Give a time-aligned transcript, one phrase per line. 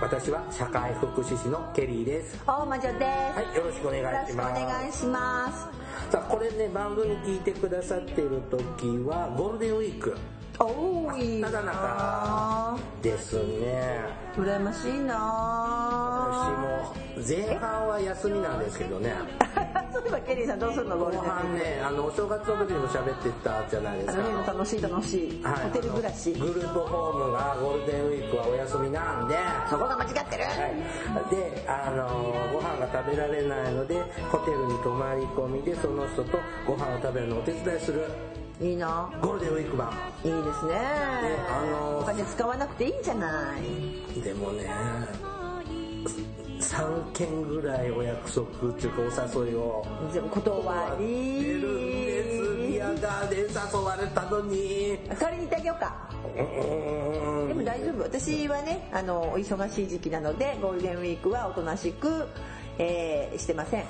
[0.00, 2.42] 私は社会福祉士のケリーです。
[2.46, 3.04] 大魔女です。
[3.04, 4.60] はい、よろしくお願いよろしくおします。
[4.60, 6.10] 願いします。
[6.10, 10.16] さあこれね番組聞いてくださっている時はゴールデンウィーク
[10.60, 14.00] おーいいただ中ですね。
[14.36, 15.14] 羨ましいな
[16.30, 19.14] 私も前半は休みなんですけどね。
[19.92, 20.98] そういえばケリーさんどうするの？
[20.98, 21.30] ゴール後デンウィーク。
[21.30, 24.22] 半ねあのお正月の時にも喋ってたじゃないですか。
[24.52, 25.42] 楽しい楽しい。
[25.42, 25.54] はい。
[25.54, 26.32] ホテル暮らし。
[26.32, 29.36] グループホームがゴールデンウィークはお休みなんで。
[29.70, 30.44] そこが間違ってる？
[30.44, 32.08] はい、で、あの
[32.52, 38.06] ご飯が食べられないのでホテルに泊まり込みでその人とご飯を食べるのをお手伝いする
[38.60, 40.76] いいなゴールデンウィーク版いいですね。
[41.50, 44.20] あのお金使わなくていいんじゃない。
[44.20, 44.70] でもね
[46.60, 49.84] 3件ぐらいお約束っていうかお誘いを
[50.30, 51.60] 断出り。
[51.60, 53.46] るんですビアガーで誘
[53.80, 56.10] われたのに代わりに行ってあげようか。
[57.48, 58.02] でも大丈夫。
[58.02, 62.26] 私はね、あの、お忙しい時期なので、ゴールデンウィークはおとなしく、
[62.78, 63.84] えー、してません。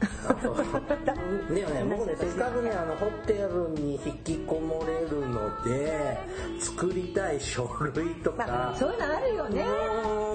[0.00, 6.18] でもね、僕ね、せっかくね、あの、ホテルに引きこもれるので、
[6.58, 9.64] 作りたい書類とまかあ、、そういうのあるよね。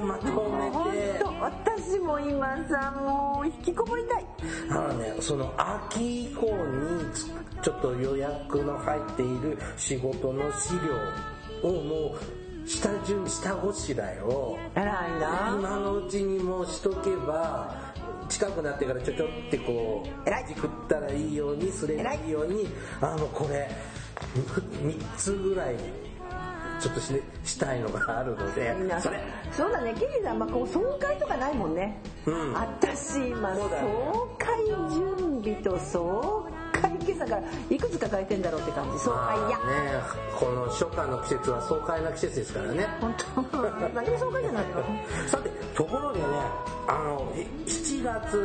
[0.06, 4.26] まとめ本て、当私も今さもう引きこもりたい。
[4.70, 7.26] あのね、その秋以降につ
[7.62, 10.74] ちょっと予約の入っている仕事の資
[11.64, 14.58] 料をもう下準下ごしらえを。
[14.76, 17.85] 今のうちにもうしとけば
[18.30, 20.46] 近くなってからちょちょってこう偉い。
[20.48, 22.68] じくったらいいようにすればいいように
[23.02, 23.70] あのこれ
[24.46, 25.76] 3つぐらい
[26.80, 27.14] ちょっとし
[27.44, 29.22] したいのがあるのでそれ。
[29.52, 29.94] そうだね。
[29.94, 32.54] ケリーさん、まあ、こう総会とかないもんね、うん。
[32.54, 33.94] 私今そうだよね。
[34.14, 36.48] 総会準備と総
[37.16, 39.00] 会今朝からいくつか書いてんだろうって感じ。
[39.00, 40.26] 総会や、まあね。
[40.38, 42.88] この初夏の季節は爽快な季節ですからね。
[43.00, 43.42] 本当。
[43.94, 44.84] 何も総会じゃないの
[45.28, 46.26] さてところでね
[46.88, 47.32] あの
[47.66, 48.38] 7月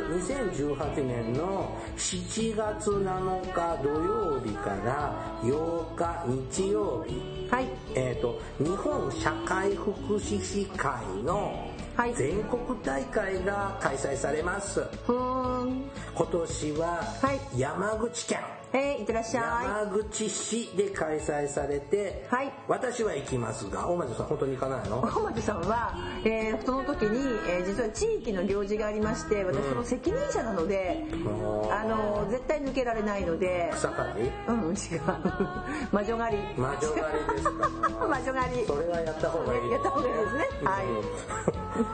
[0.56, 7.48] 2018年の7月7日土曜日から8日日曜日。
[7.50, 7.66] はい。
[7.94, 10.92] えー、と日本社会福祉士会
[11.24, 12.14] のはい。
[12.14, 15.82] 全国大会が開催されます、ふーん。
[16.14, 17.58] 今年ははい。
[17.58, 18.38] 山口県、
[18.72, 22.52] えー、いってらっしゃ山口市で開催されて、はい。
[22.68, 24.98] 私は行きますが大町さん本当に行かないの？
[25.06, 25.92] い小松さんは、
[26.24, 31.72] えーその時に、えー実は地域の行事がありまして私その責任者なので、うん。
[31.72, 34.30] あの絶対抜けられないので草刈り？
[34.48, 35.00] うん違う。
[35.90, 36.42] 魔女狩り。
[36.56, 37.68] 魔女狩りですか。
[38.06, 38.66] 魔女狩り。
[38.66, 40.48] それはやった方がいい、ねやった方がいいですね。
[40.64, 40.86] はい。
[40.86, 41.04] うん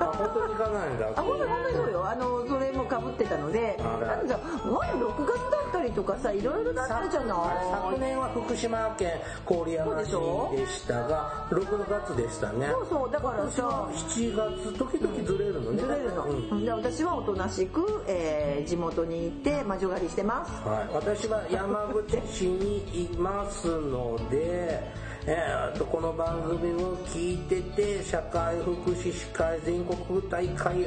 [0.00, 1.06] あ本当に行かないんだ。
[1.16, 2.06] あ本当に本当にそうよ。
[2.08, 4.16] あのそれもかぶってたのであら。
[4.16, 7.36] なんだ前6月だったりとかさいろいろじゃない
[7.70, 9.12] 昨年は福島県
[9.46, 10.10] 郡山市
[10.56, 12.68] でしたが6月でしたね。
[12.70, 15.82] そうそうだからさ7月時々ずれるのね。
[15.82, 16.64] ずれるの、うん。
[16.64, 20.68] で私はおとなしく、えー地元に行って魔女狩りしてます。
[20.68, 24.80] はい、私は山口市にいますので、
[25.26, 30.86] えー、とこの番組を聞いてて社会福祉士会全国大会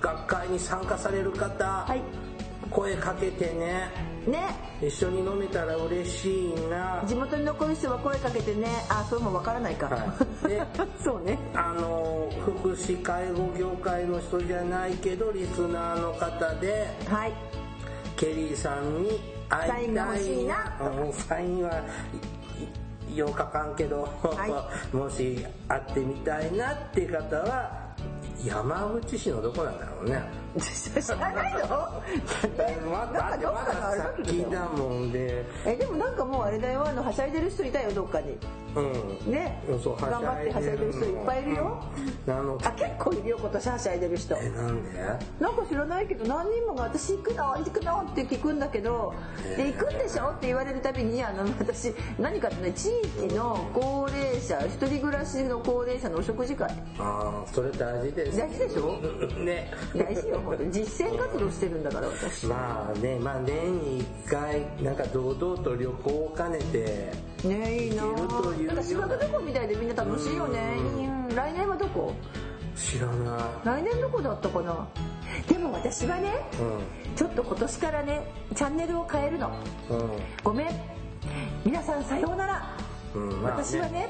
[0.00, 2.00] 学会に参加される方、はい。
[2.70, 4.54] 声かけてねね。
[4.82, 7.02] 一緒に飲めたら嬉しいな。
[7.06, 8.66] 地元に残る人は声かけてね。
[8.88, 9.96] あそれもわからないか、は
[10.44, 10.48] い。
[10.48, 10.62] で
[11.02, 11.38] そうね。
[11.54, 17.32] あの福祉介護業界の人じゃないけどリスナーの方ではい。
[18.16, 20.76] ケリーさんに会いたいサイ欲しいな。
[20.80, 21.70] うんサインは
[23.10, 27.86] いいようかかんけど、は もし会ってみたいなって方は
[28.44, 30.22] 山口市のどこなんだろうね。
[30.58, 31.68] 知らないの
[32.90, 35.44] まだなんかどっかのあれだけど先だもんで。
[35.66, 38.38] えでもなんかもうあれだよあのはしゃいでる人いたよどっかに。
[38.74, 39.30] うん。
[39.32, 39.62] ね。
[39.68, 41.82] 頑張ってはしゃいでる人いっぱいいるよ。
[42.26, 42.34] うん。
[42.34, 44.34] あのあ結構いるよ今年はしゃいでる人。
[44.40, 44.98] えなんで？
[45.40, 49.12] なんか知らないけど何人もが私行くの行くのって聞くんだけど
[49.58, 52.88] で行くんでしょって言われるたびにあの私何かってね地
[53.26, 56.70] 域の高齢者一人暮らしの高齢者のお食事会。
[56.98, 58.38] ああそれ大事です。
[58.38, 58.96] 大事でしょ？
[59.44, 67.12] ね大事よ本当実践活動してるんだから私まあねまあ年に1回なんか堂々と旅行を兼ねて
[67.46, 70.76] ねいいななんか修学旅行みたいでみんな楽しいよね
[71.34, 72.14] 来年はどこ
[72.76, 74.86] 知らない来年どこだったかな
[75.48, 76.32] でも私はね
[77.14, 79.50] ちょっと今年からねチャンネルを変えるの
[79.90, 80.10] うん
[80.44, 80.68] ごめん
[81.64, 82.76] 皆さんさようなら、
[83.14, 84.08] うんまあね私はね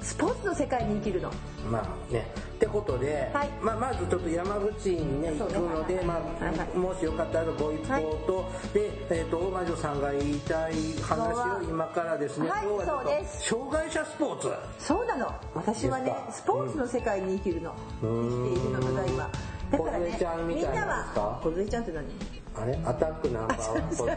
[0.00, 1.30] スポーツの世界に生きるの。
[1.70, 2.26] まあね。
[2.56, 3.48] ってことで、はい。
[3.60, 6.68] まあ、まずちょっと山口にね行くので、まはいはい。
[6.74, 11.18] あ、もしよかったらご一報と、で、えっと大魔女さんが言いたい話
[11.58, 14.52] を今からですね、はい今日は障害者スポーツ。
[14.78, 15.34] そうなの。
[15.54, 19.30] 私はねスポーツの世界に生きるの、生きているのただ今
[19.70, 22.35] だからねみんなは小ちゃんって何？
[22.58, 22.78] あれ？
[22.84, 24.08] アタックナンバーワンそう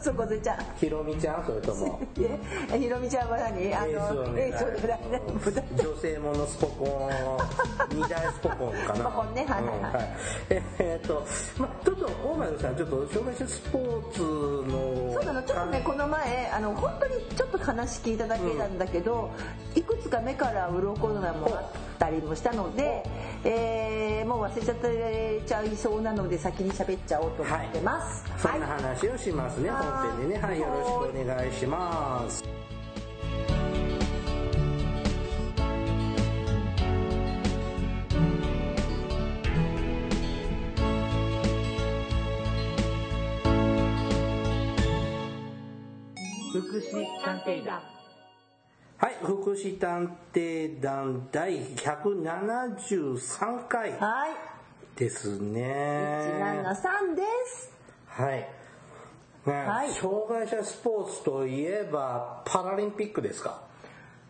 [0.00, 0.14] そう。
[0.14, 1.44] 小ちゃんひろみちゃん？
[1.44, 2.00] それとも？
[2.72, 3.74] えひろみちゃんは何？
[3.74, 5.82] あのースを狙い。
[5.82, 7.10] 女性ものスポコン。
[7.96, 8.94] 二大スポコンかな。
[8.96, 9.92] スポコンねはいはいはい。
[9.92, 10.06] うん
[10.50, 11.24] ええーっと
[11.58, 11.66] ま
[12.24, 19.30] 大前さんちょっと障害者スポーツのそうなのちょっとねこの前あの本当にちょっと話聞いただけなんだけど、
[19.74, 21.64] いくつか目から鱗がもあっ
[21.98, 23.02] たりもしたので、
[23.44, 28.24] えーもう忘れちゃってちゃいそうなので先に喋っちゃおうと思ってます。
[28.38, 29.82] そんな話をしますね、はい。
[29.82, 30.40] 本編でね。
[30.40, 32.44] はいよろしくお願いします
[46.62, 47.82] 福祉探偵団。
[48.98, 53.92] はい福祉探偵団第173回。
[53.98, 54.30] はい。
[54.98, 55.60] ですね。
[56.38, 57.72] 173です。
[58.06, 58.48] はい、
[59.46, 59.90] ねはい。
[59.92, 63.60] 障害者スポーツといえばパラリンピックですか？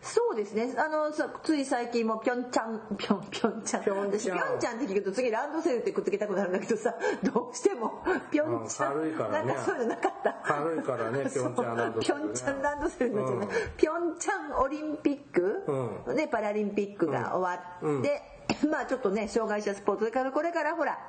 [0.03, 0.73] そうですね。
[0.77, 3.83] あの、さつい最近もピョンチャン、 ピョン、ピョンチャン。
[3.83, 8.93] ピョンチャン私ピョンチャンって聞くと次ランドセルってくっつけたくなるんだけどさ、 どうしてもピョンチャン。
[8.93, 10.33] うん軽いからねなんかそういうのなかった。
[10.43, 15.63] 軽いからねピョンチャンランドセルねそうピョンチャンランドセルになっちゃうねうんピョンチャンオリンピック、
[16.07, 17.63] うで、パラリンピックが終わ
[17.99, 18.21] って、
[18.67, 20.11] まあちょっとね、障害者スポーツ。
[20.11, 20.99] からこれからほら、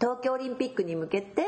[0.00, 1.42] 東京オリンピックに向けて、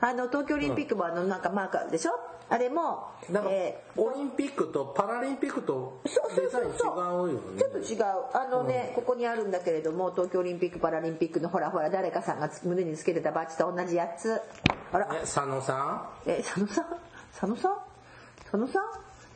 [0.00, 2.12] あの、東京オリンピックもあの、なんかマーカーでしょ？
[2.52, 7.40] あれも、なんか、えーオリンピックとパラリンピックとそうそうデザイン違そうよね。
[7.58, 8.02] ちょっと違う。
[8.34, 14.40] あのね、ここにあるんだけれども東京オリンピック・パラリンピックのほらほら誰かさんがつ胸につけてたバッジと同じやつ。
[14.92, 15.08] あら。
[15.12, 16.86] ね佐野さえ佐野さん？
[17.32, 17.76] 佐野さん？
[18.42, 18.82] 佐野さん？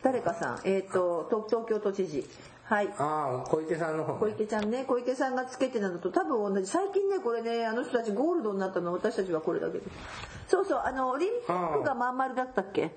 [0.02, 0.60] 誰かさん？
[0.64, 2.28] えっ、と東東京都知事
[2.68, 2.86] はい。
[2.86, 6.66] んああ小池さんの方小池ちゃんね小池さんがつけてたのと多分同じ。
[6.66, 8.92] 最近ねこれねあの人たちゴールドになったの。
[8.92, 9.90] 私たちはこれだけです。
[10.48, 12.92] そうそうあのオリンピックがまん丸だったっけ？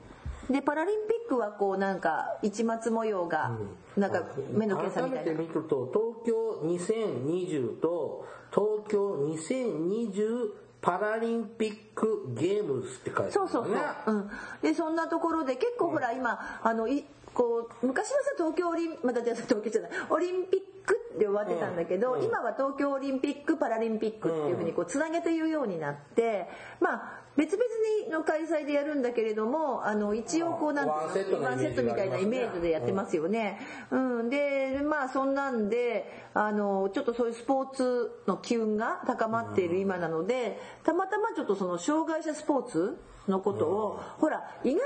[0.50, 3.52] でパラリンピックはこうなんか市松模様が
[3.96, 5.32] なんか目の検査みたいな。
[5.32, 10.50] 改めて見ると東京2020と東京2020
[10.82, 14.30] パラリンピックゲームズって書いてあるそうそうそう、ねうん、
[14.62, 26.48] でそんなところで結構ほら今あのいこう昔はさ東京オリンまた東京じゃないオリンピックで終わってたんだけど、今は東京オリンピック・パラリンピックっていうふうにこうつなげて言うようになって
[26.80, 27.64] まあ別々
[28.06, 33.60] にの開催でやるんだけれどもあの一応こうなんていうのワンセットみたいなイメージでやってますよね。
[33.92, 42.98] うん、でまあそんなんであのちょっとそういうスポーツの機運が高まっている今なのでたまたまちょっとその障害者スポーツ
[43.30, 44.80] のことを、ほら意外に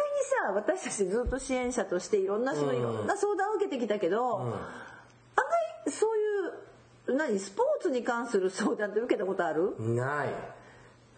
[0.46, 9.76] さ私たちずっと支援者としていろんな人のいろんな相談を受けてきたけど、案外そういう何スポーツに関する相談って受けたことある？
[9.80, 10.30] ない。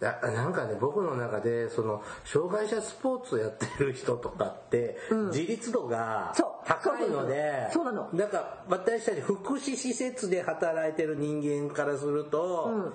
[0.01, 4.97] ななんかね僕の中でその障害者スポーツをやってる人とかって、
[5.31, 6.33] 自立度が
[6.65, 8.09] 高いのでそうなの。
[8.11, 12.93] なんか私たち福祉施設で働いてる人間からすると、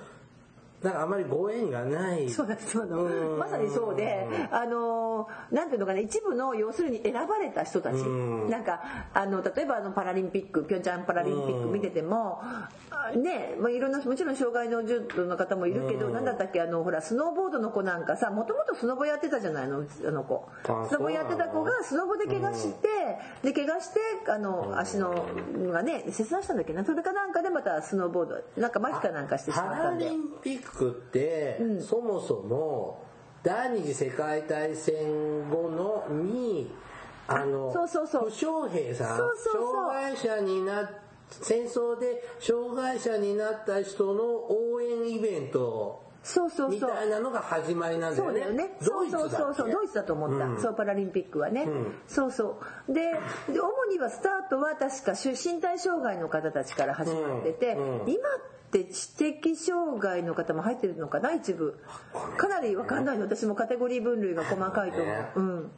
[0.83, 2.31] なんかあまりご縁がない。
[2.31, 2.97] そうだそうだ。
[2.97, 3.39] うん。
[3.39, 7.97] まさにそうであのなんていうのかな一部の要するに選ばれた人たち。
[7.97, 8.51] うん。
[8.51, 8.81] なんか
[9.13, 12.41] あの例えばあのパラリンピックピョンチャンパラリンピック見てても
[12.91, 20.49] あねまあいろんなもちろん障害の重度の方もいるけどなんだったっけあのほらスノーボードの子なんかさもともとスノボやってたじゃないのあの子。
[20.65, 22.89] あスノボやってた子がスノボで怪我して
[23.43, 25.27] で怪我してあの足の
[25.73, 30.11] がね切断したんだっけなそれかなんかでまたスノーボードなんか麻痺かなんかしてしまったんで
[30.79, 33.03] リンピックって、そもそも
[33.43, 36.71] 第二次世界大戦後のに
[37.27, 38.31] あのそうそうそう。
[38.31, 39.73] 負傷兵さんそうそうそう。
[39.73, 40.91] 障害者になっ
[41.31, 46.71] 戦争で障害者になった人の応援イベントそうそうそう。
[46.71, 48.33] みたいなのが始まりなんだよね。
[48.33, 48.77] そうだよね。
[48.81, 49.31] ドそうイツだっけ？
[49.31, 50.45] そうそうそうドイツだと思った。
[50.47, 50.61] うん。
[50.61, 51.69] そうパラリンピックはね。
[52.09, 52.59] そうそ
[52.89, 52.93] う。
[52.93, 53.13] で
[53.49, 58.01] で主にはスタートは確か身体障害の方たちから始まってて、うん。
[58.01, 58.11] うん。
[58.11, 58.33] 今っ
[58.71, 61.79] て知的障害の方も入ってるのかな一部。
[62.37, 65.41] かなりわかんないの私もカテゴリー分類が細かいと思ねう。
[65.41, 65.71] うん。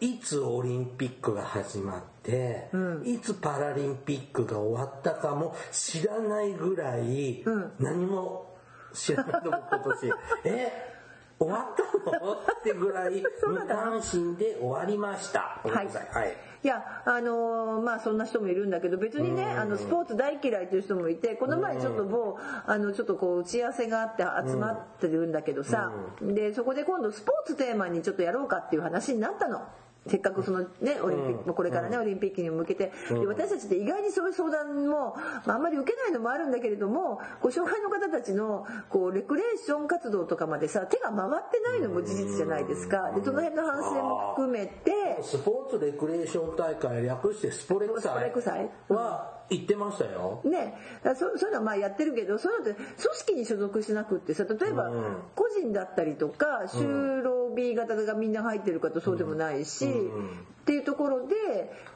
[0.00, 2.70] いつオリンピックが始まって、
[3.04, 7.44] いつパラリンピックが終わったかも知らないぐらい、
[7.80, 8.56] 何も
[8.94, 10.12] 知らないと思う今年
[10.46, 10.97] え？
[11.38, 12.32] 終わったの？
[12.32, 15.60] ってぐらい無関心で終わりました。
[15.62, 16.08] ごめんなさい。
[16.12, 16.36] はい。
[16.64, 29.62] いやあのーまあそんな人もいるんだけど別にねあのスポーツ大嫌いという人もいてこの前ちょっと某あのちょっとこう打ち合わせがあって集まってるんだけどさでそこで今度スポーツテーマにちょっとやろうかっていう話になったの。
[30.08, 32.92] せっかくそのねオリンピックこれからねオリンピックに向けて。
[33.10, 43.12] で私たちって意外にそういう相談もまああんまり受けないのもあるんだけれどもこう障害の方たちのこうレクレーション活動とかまでさ手が回ってないのも事実じゃないですか。
[43.14, 44.92] でその辺の反省も含めて。
[45.22, 50.40] スポーツレクレーション大会略してスポレク祭祭は行ってましたよ。
[50.44, 54.90] ね、そそういうのはまあやってるけどそういうのって組織に所属しなくってさ例えば
[55.34, 61.34] 個人だったりとか就労 B 型がみんな入ってるかとそうでもないし、っていうところで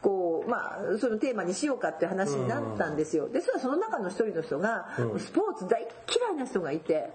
[0.00, 3.28] こうまあそのテーマにしようかって話になったんですよ。
[3.28, 4.88] でそその中の一人の人が
[5.18, 7.10] スポーツ大嫌いな人がいて。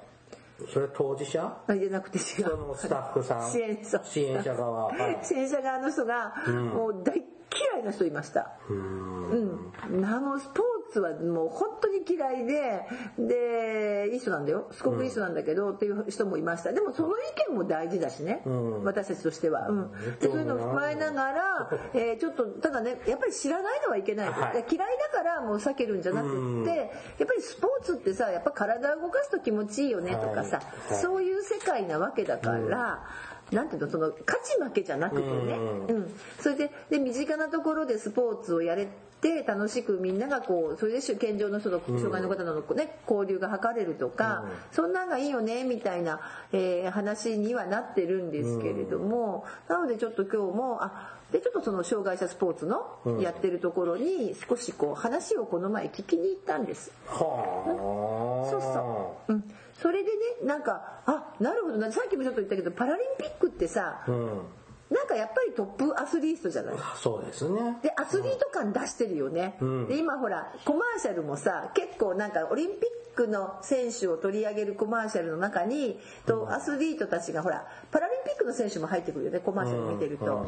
[0.74, 1.56] それ当事者？
[1.68, 2.18] あじゃなくて。
[2.18, 3.46] 違そのうスタッフさん。
[3.52, 4.02] 支援者。
[4.04, 4.86] 支援者側。
[4.86, 5.20] はい。
[5.22, 6.34] 支援者側の人が
[6.74, 7.24] もう大
[7.54, 8.52] 嫌いな人いました。
[8.70, 10.02] うん。
[10.02, 12.86] なもうスポーツはもう本当に嫌いで
[13.18, 14.68] でいい人なんだよ。
[14.72, 16.74] すごくいい人なんだけど、っていう人もいました。
[16.74, 17.12] でもその意
[17.50, 18.42] 見も大事だしね、
[18.84, 24.66] 私たちとしては、うん、でそういうのを踏まえながら、えーちょっとただねやっぱり知らないのはいけない、はい。
[24.70, 30.94] 嫌いだからもう避けるんじゃなくって、やっぱりスポーツってさやっぱ体を動かすと気持ちいいよねとかさ、はい。
[30.94, 31.02] はい。
[31.02, 33.04] そういう世界なわけだから、
[33.52, 35.56] なんていうのその勝ち負けじゃなくてね、
[35.90, 36.20] うん。
[36.40, 38.88] それでで身近なところでスポーツをやれ
[39.22, 46.20] て楽しくみんながこうそれで健常の人と障害の方の、ね、交流が図れるとか、そんなんがいいよねみたいな、
[46.52, 56.92] えー話にはなってるんですけれども、なのでちょっと今日もあでちょっとその障害者スポーツのやってるところに少しこう話をこの前聞きに行ったんです。
[57.08, 58.50] はあ。
[58.50, 59.34] そうそう。
[59.34, 59.44] うん。
[59.74, 61.92] それでね、なんか、あ、なるほどな。
[61.92, 64.42] さっきもちょっと言ったけど、パラリンピックってさ、うん。
[64.90, 66.76] なんかやっぱりトップアスリートじゃない？
[66.96, 67.78] そうですね。
[67.82, 69.58] で、アスリート感出してるよね。
[69.90, 72.80] で、今ほら、コマーシャルもさ、結構なんかオリンピッ
[73.18, 80.46] クの選手を取り上げるコマーシャルの中に、とアスリートたちがほら、パラリンピックの選手も入ってくるよね、コマーシャル見てると。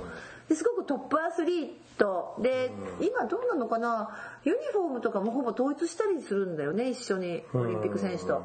[0.47, 2.35] ですごくトップアスリート。
[2.39, 2.71] で、
[3.01, 4.15] 今どうなのかな？
[4.43, 8.37] ユニフォームとかもほぼ統一したりするんだよね、一緒に、オリンピック選手と。
[8.37, 8.41] っ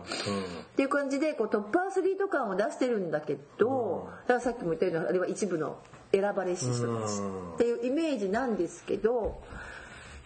[0.76, 5.78] ていう感じで、こうトップアスリート感を出してるんだけど、だからさっきも言ったように、あれは一部の
[6.12, 7.20] 選ばれし人たち
[7.54, 9.42] っていうイメージなんですけど、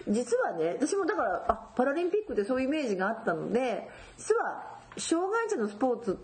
[0.08, 6.14] 実はね私もだからあパラリンピックでそういうイメージがあったので実は障害者のスポーツっ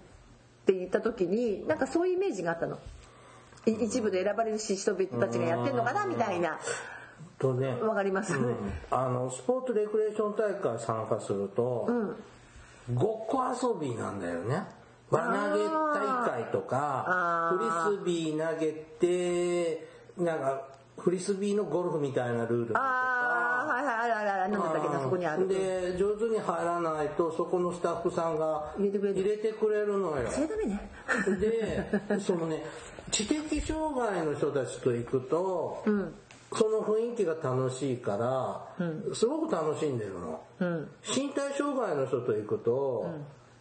[0.66, 2.78] て言った時になんかそういうイメージがあったの。
[3.66, 6.58] い一部で選ばれるし人たちがやってんのかなみたいな。
[7.38, 7.68] とね。
[7.80, 8.56] わかります、うん。
[8.90, 11.88] あのスポーツレクレーション大会参加すると、
[12.92, 14.64] ごっこ遊びなんだよね。
[15.10, 19.86] 輪投げ大会とかあフリスビー投げて
[20.18, 20.62] なんか
[20.98, 22.80] フリスビーのゴルフみたいなルールとか
[24.04, 25.49] あるあるある何だったっけなそこにある。
[25.49, 28.99] で上手に入らないとそこのスタッフさんが入れ
[29.38, 30.28] てくれるのよ。
[30.30, 30.90] それダメね。
[31.40, 32.64] でそのね
[33.11, 35.82] 知的障害の人たちと行くと、
[36.52, 40.40] その雰囲気が楽しいから、すごく楽しんでるの、
[41.16, 43.06] 身体障害の人と行くと、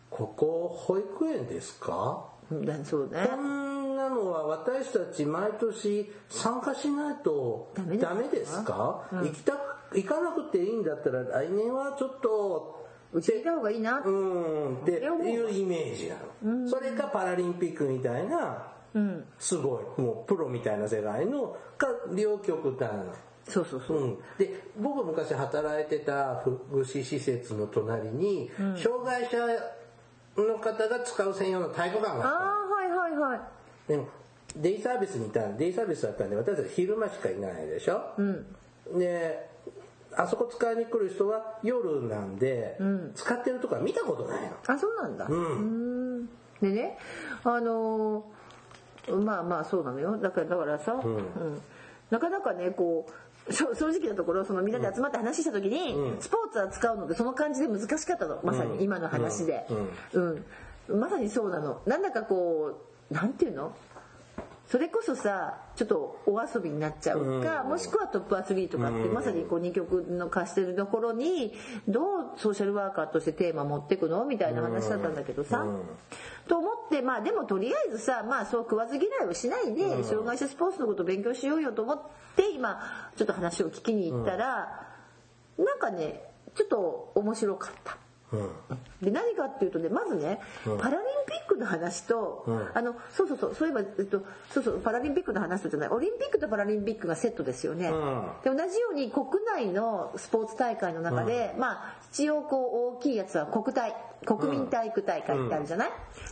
[0.09, 2.25] ここ保育園ですか？
[2.85, 3.17] そうね。
[3.97, 7.97] なのは私たち毎年参加しないとダメ
[8.27, 9.01] ですか？
[9.11, 9.57] ダメですか、行きたく
[9.93, 18.67] 行かなくていいんだったら来年はちょっとうちにいた方がいいなうんっていうイメージなの、それかパラリンピックみたいな、
[19.37, 22.89] すごいもうプロみたいな世界のか両極端。
[22.89, 23.03] な
[23.45, 23.97] そうそうそう。
[23.97, 29.37] うん、で僕昔働いてた福祉施設の隣に、障害者
[30.37, 32.35] の方が使う専用の体育館があったの。
[32.35, 33.41] ああはいはいはい。
[33.87, 34.07] でも
[34.55, 38.01] デイサービスにいたデイサービスだったんで私たち昼間しかいないでしょ、
[38.97, 39.49] で
[40.17, 42.77] あそこ使いに来る人は夜なんで、
[43.15, 44.57] 使ってるとこは見たことないの。
[44.67, 45.25] あそうなんだ。
[45.27, 46.25] うん。
[46.61, 46.97] でね
[47.43, 50.17] あのーまあまあそうなのよ。
[50.17, 51.61] だからだからさ、うん。
[52.09, 53.05] なかなかねこ
[53.49, 58.39] うそ正直なところそのみんなで集まって話した時に、スポーツ扱うのってその感じで難しかったの。
[58.43, 59.67] まさに今の話で、
[60.13, 60.45] うん。
[60.99, 61.81] まさにそうなの。
[61.85, 62.79] なんだかこ
[63.11, 63.75] うなんていうの？
[64.73, 71.53] それこそさちょっとお遊びになっちゃうか、もしくはトップアスリートかって、まさにこう二極の化してるところに
[71.87, 72.05] どう
[72.37, 74.25] ソーシャルワーカーとしてテーマ持ってくの？
[74.25, 75.63] みたいな話だったんだけどさ、
[76.47, 82.01] と思ってまあでもとりあえずさまあそう食わず嫌いをしないで、障害者スポーツのことを勉強しようよと思っ
[82.35, 82.79] て今
[83.15, 84.87] ちょっと話を聞きに行ったら、
[85.59, 86.23] なんかね
[86.55, 87.95] ちょっと面白かった。
[89.01, 95.89] で何かっていうとねまずね、パラリンピックの話と、あのそうそうそうそういえば、えっと、そうそうパラリンピックの話とじゃない。
[95.89, 97.91] オリンピックとパラリンピックがセットですよね、
[98.43, 105.89] で同じように国内のスポーツ大会の中で、まあ一応こう大きいやつは国体国民体育大会ってあるじゃない、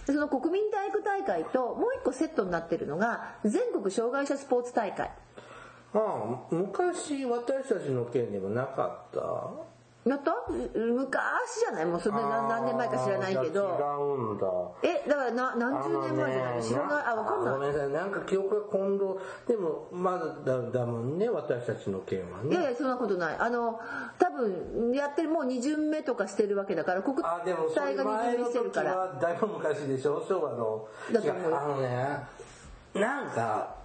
[0.07, 5.11] でその国民体育大会ともう一個セットになってるのが全国障害者スポーツ大会。
[5.93, 5.99] ああ
[6.51, 9.70] 昔私たちの県でもなかった？
[10.03, 10.33] やった？
[10.49, 11.85] 昔じゃない？
[11.85, 13.77] もうそれ何何年前か知らないけど。
[13.77, 14.47] 違うんだ。
[14.81, 16.55] えだからな何十年前じゃない？
[16.57, 17.03] の知らない？
[17.05, 17.53] あ分かんない。
[17.53, 17.89] ごめんなさい。
[17.89, 19.19] なんか記憶が混同。
[19.47, 20.11] でもま
[20.45, 23.35] だだだもんね私たちの県はいねやいやそんなことない。
[23.37, 23.79] あの
[24.17, 29.19] 多分やってるもう2巡目とかしてるわけだから国体が2巡目してるから。
[29.21, 30.25] だいぶ昔でしょ？
[30.27, 30.87] 昭和の。
[31.13, 32.17] だとあのね
[32.95, 33.75] なんか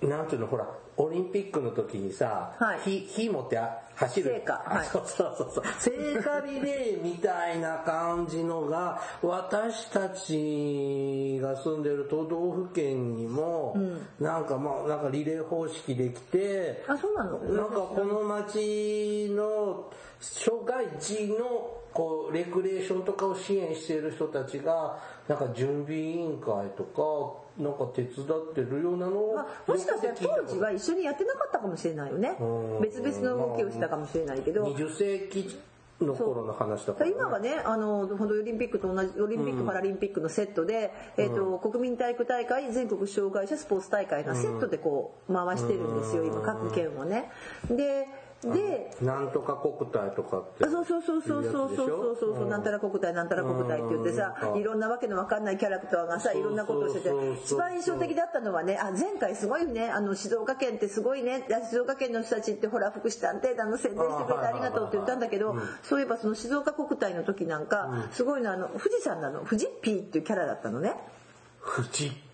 [0.00, 0.46] なんていうの？
[0.46, 2.80] ほらオリンピックの時にさ、はい。
[2.80, 4.30] 火火持ってあ走る。
[4.30, 4.62] 聖火はい。
[4.78, 5.64] あそうそうそうそう。
[5.78, 13.76] 聖火リレーみたいな感じのが私たちが住んでる都道府県にも、
[14.20, 17.38] なんかまあなんかリレー方式できてあそうなの？
[17.38, 19.90] なんかこの町の
[20.20, 29.18] 障害児のこうレクレーションとかを支援している人たちがなんか準備委員会とかなんか手伝ってるようなの？
[29.18, 32.36] をまあ、もしかしたら当時は一緒にやってなかったかもしれないよね。
[32.40, 32.44] う
[32.78, 32.80] ん。
[32.80, 34.64] 別々の動きをしたかもしれないけど。
[34.64, 35.58] 20世紀
[36.00, 47.30] の頃の話だから、ね、今はねあの本当オリンピックと同じオリンピック・パラリンピックのセットで、えーと国民体育大会全国障害者スポーツ大会がセットでこう回してるんですよ今各県をね。
[47.68, 48.06] で
[48.40, 52.48] でなんとか国体とかってあそうそうそうそうそうそうそうそうそう、うん。
[52.48, 54.60] なんたら国体なんたら国体って言ってさ、うん。
[54.60, 57.10] いろんなわけのわかんないキャラクターがさいろんなことをしてて
[57.44, 70.94] 一番印象的だったのはねあ前回すごいねあの静岡県ってすごいね静岡県の人たちってほら福祉探偵団の宣伝してくれてありがとうって言ったんだけど、そういえばその静岡国体の時なんか、すごいのあの富士山なの富士ッピーっていうキャラだったのね。
[71.60, 72.27] フジッピ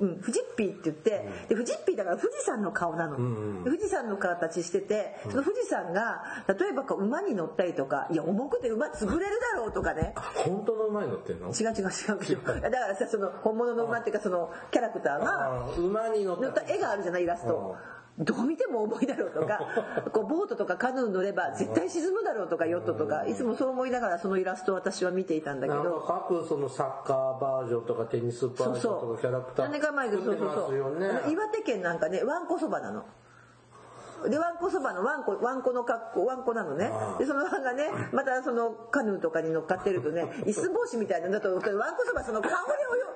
[0.00, 1.10] うん、富士ッピーって言って、
[1.48, 3.16] で富士ッピーだから富士山の顔なの、
[3.64, 10.14] で富士山の形しててその富士山が例えばこう馬に乗ったりとかいや重くて馬潰れるだろうとかね。
[10.34, 11.48] 本当の馬に乗ってんの？
[11.48, 12.36] 違う違う違う。
[12.36, 16.62] 違うだからさその本物の馬っていうかそのキャラクターがあ馬に乗った。
[16.66, 17.76] 絵があるじゃないイラスト
[18.18, 19.60] どう見ても重いだろうとか
[20.12, 26.00] こうボートとかカヌー乗れば絶対沈むだろうとかヨットとかいつもそう思いながらそのイラストを私は見ていたんだけど。
[26.00, 31.32] か各そのサッカーバージョンとかテニスバージョンとかキャラクター何年か前でそうそうねそう。
[31.32, 33.04] 岩手県なんかねわんこそばなの
[34.28, 36.90] でわんこそばのわんこわんこの格好わんこなのね。
[37.18, 41.62] でそのわんがねまたそのカヌーとかに乗っかってるとね 椅子帽子みたいなのだとわん
[41.96, 42.54] こそばその 顔で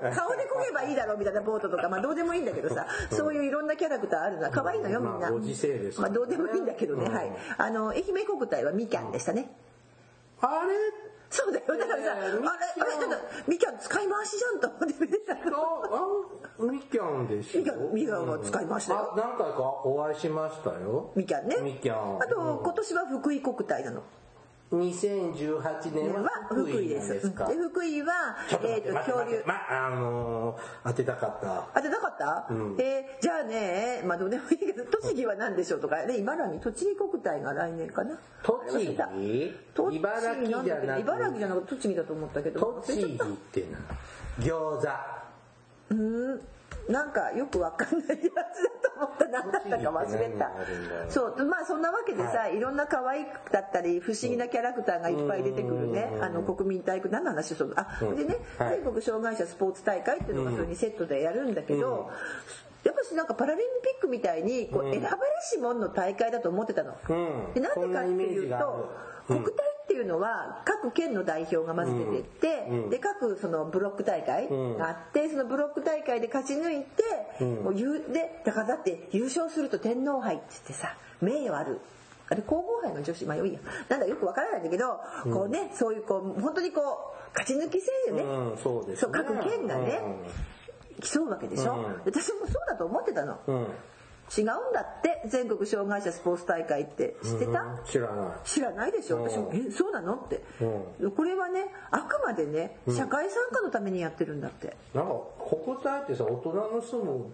[0.06, 3.34] 泳顔で漕げばいいだろうみたいなボートとかまあどうでもいいんだけどさそう。
[3.34, 5.18] いういろんなキャラクターあるの可愛いのよみんな。
[5.18, 7.32] まあご時世ですまあどうでもいいんだけどねはい。
[7.58, 9.50] あの愛媛国体はみきゃんでしたね。
[10.40, 12.42] あれそうだよだからさあれあれみ
[12.98, 13.10] きゃん。
[13.10, 17.60] だってみきゃん使い回しじゃんと思って見てたああみきゃんでしょ。
[17.94, 19.12] みきゃんは使いましたよ。
[19.14, 21.12] あ何回かお会いしましたよ。
[21.14, 21.56] みきゃんね。
[21.62, 24.02] みきゃんあと今年は福井国体なの
[24.72, 27.20] 2018年はは福井です。
[27.20, 29.42] すかで福井はえっと待って待って恐竜。
[29.44, 31.68] まあのー当てたかった。
[31.74, 32.46] 当てなかった、
[32.78, 36.06] えーじゃあねまあどうでもいいけど栃木は何でしょうとか。
[36.06, 38.16] で茨城栃木国体が来年かな。
[38.44, 38.96] 栃木？
[39.74, 42.82] 栃木茨城じゃなく茨城じゃなくて栃木だと思ったけど。
[42.86, 43.78] 栃木ってな。
[44.44, 44.88] 餃子。
[45.90, 46.40] うん
[46.90, 49.78] なんかよくわかんないやつだと思った何だった。
[49.78, 50.50] か忘れた
[51.08, 58.80] そうまあそんなわけでさ、い、ろんな可愛くだったり不思議なキャラクターがいっぱい出てくるね、あの国民体育何の話そうあ、でね、はい。
[58.82, 62.10] 全国障害者スポーツ大会っていうのがそれにセットでやるんだけど、
[62.84, 66.96] やっぱしなんかパラリンピックみたいにこう選ばれし者の大会だと思ってたの。
[67.08, 67.54] うん。
[67.54, 68.90] でなんでかっていうと
[69.28, 69.52] 国体
[70.00, 76.84] いうのは各県の代表がまず出てって、で各そのブロック大会があって、そのブロック大会で勝ち抜い
[77.38, 81.80] て、もう言うでだからだって優勝すると天皇杯って言ってさ名誉ある。
[82.28, 83.58] あれ皇后杯の女子まあいいや。
[83.88, 89.12] なんだよくわからないんだけど、こうねそういうこう本当にこう勝ち抜き戦よね、うんそうですね。
[89.12, 90.00] 各県がね、
[91.02, 92.02] 競うわけでしょ、うん。
[92.04, 93.66] 私もそうだと思ってたの、うん
[94.36, 97.16] 違うんだって全国障害者スポーツ大会って。
[97.22, 98.38] 知ってた、うん知らない。
[98.44, 99.22] 知らないでしょ？
[99.22, 100.42] 私も「えそうなの?」って、
[101.16, 105.14] これはねあくまでね社会参加のためにやってるんだって、なんか
[105.64, 107.30] 国体ってさ大人の人も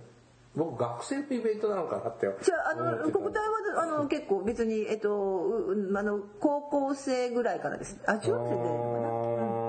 [0.54, 3.40] 僕学生のイベントなのかなってじゃああの国体
[3.74, 7.98] はあの結構別に、えっと、ううあの高校生ぐらいからです。
[8.06, 9.66] あ中学生で出るのかな、うん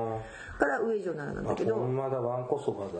[0.57, 1.75] から上以上ならなんだけど。
[1.75, 2.91] あほんまだわんこそばだ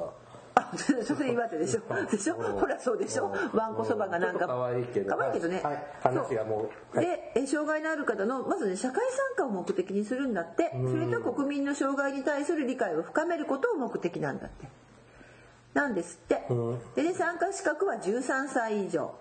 [0.58, 1.82] ああそれ岩手でしょ。
[2.10, 2.36] でしょ。
[2.36, 3.32] ほらそうでしょ。
[3.54, 4.48] わんこそばがなんか。
[4.48, 5.16] 可愛いけど。
[5.16, 10.72] 可愛いけどね、はい、話がもう、はい、でえ障害のある方のまずね社会参加を目的にするんだって。
[10.74, 14.68] それと国民の障害に対する理解を深めることを目的なんだって。
[15.74, 16.42] なんですって、
[16.96, 19.14] でね参加資格は13歳以上、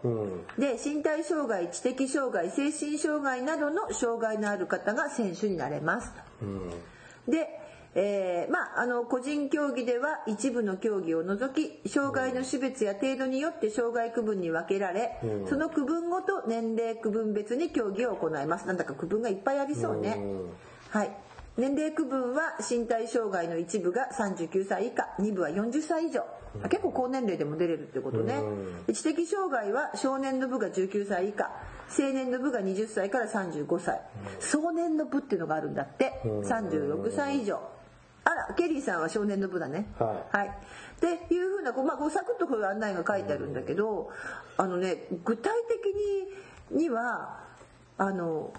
[0.57, 6.11] で身体障害知的障害精神障害などの障害のある方が選手になれます、
[7.29, 7.49] で
[7.99, 18.67] えーまあ、あの個人競技では一部の競技を除き障害の種別や程度によって障害区分に分けられ、その区分ごと年齢区分別に競技を行います。
[18.67, 20.21] なんだか区分がいっぱいありそうね、
[20.91, 21.11] はい。
[21.57, 26.23] 年齢区分は身体障害の一部が39歳以下2部は40歳以上。
[26.69, 28.43] 結構高年齢でも出れるってことね。
[28.93, 31.51] 知的障害は少年の部が19歳以下
[31.89, 34.03] 青年の部が20歳から35歳。
[34.39, 36.21] 壮年の部っていうのがあるんだって。
[36.25, 37.59] 36歳以上
[38.45, 39.87] あらケリーさんは少年の部だね。
[39.99, 40.53] はい、はい、っ
[41.29, 44.11] ていうふうなこう、まあ、こうサクッとこういう案内が書いてあるんだけど
[44.57, 47.41] あのね具体的にには
[47.99, 48.53] あの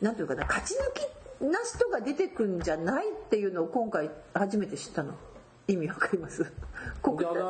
[0.00, 0.92] なんていうかな勝ち抜
[1.40, 5.14] きな人が出てくんじゃないっていうのを今回初めて知ったの。
[5.70, 6.50] 意味わかります？
[7.02, 7.42] 国だから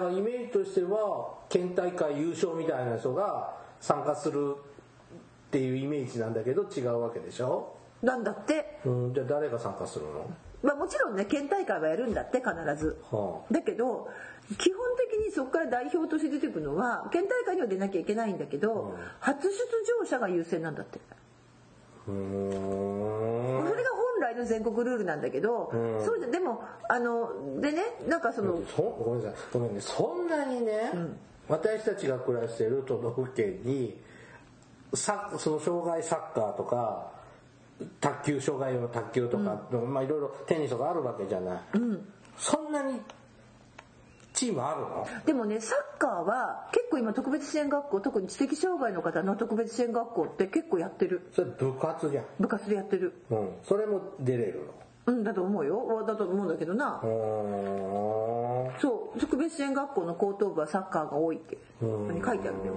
[0.00, 4.56] なんかイメージとしては県大会優勝みたいな人が参加する
[5.48, 7.76] っていうイメージなんだけど違うわけでしょ？
[8.02, 10.26] なんだって、うんじゃあ誰が参加するの？
[10.66, 13.00] まあ、もちろんね県大会はやるんだって必ず。
[13.10, 14.08] はだけど
[14.58, 19.48] 基本的にそこから代表として出てくるのは県大会には出なきゃいけないんだけど、初出
[20.00, 20.98] 場者が優先なんだって。
[22.06, 25.70] それが本来の全国ルールなんだけど、
[26.04, 29.40] そうじゃでもあのでねなんかその、そごめんなさい。
[29.52, 29.80] ごめんね。
[29.80, 30.92] そんなにね、
[31.48, 34.00] 私たちが暮らしている都道府県に
[34.94, 37.15] さその障害サッカーとか
[38.00, 41.60] 卓球障害用の卓球とか、まあいろいろテニスとかあるわけじゃない、
[42.38, 43.00] そんなに
[44.32, 45.06] チームあるの？
[45.24, 51.28] でもねサッカーは結構今特別支援学校特に知的障害の方の特別支援学校って結構やってる。
[51.34, 53.14] それ部活じゃん、部活でやってる。
[53.30, 54.60] うん、それも出れる
[55.06, 56.04] うんだと思うよ。
[56.06, 57.00] だと思うんだけどな、
[58.80, 59.20] そう。
[59.20, 61.56] 特別支援学校の高等部はサッカーが多いって。
[61.80, 62.74] 書いてあるんだよ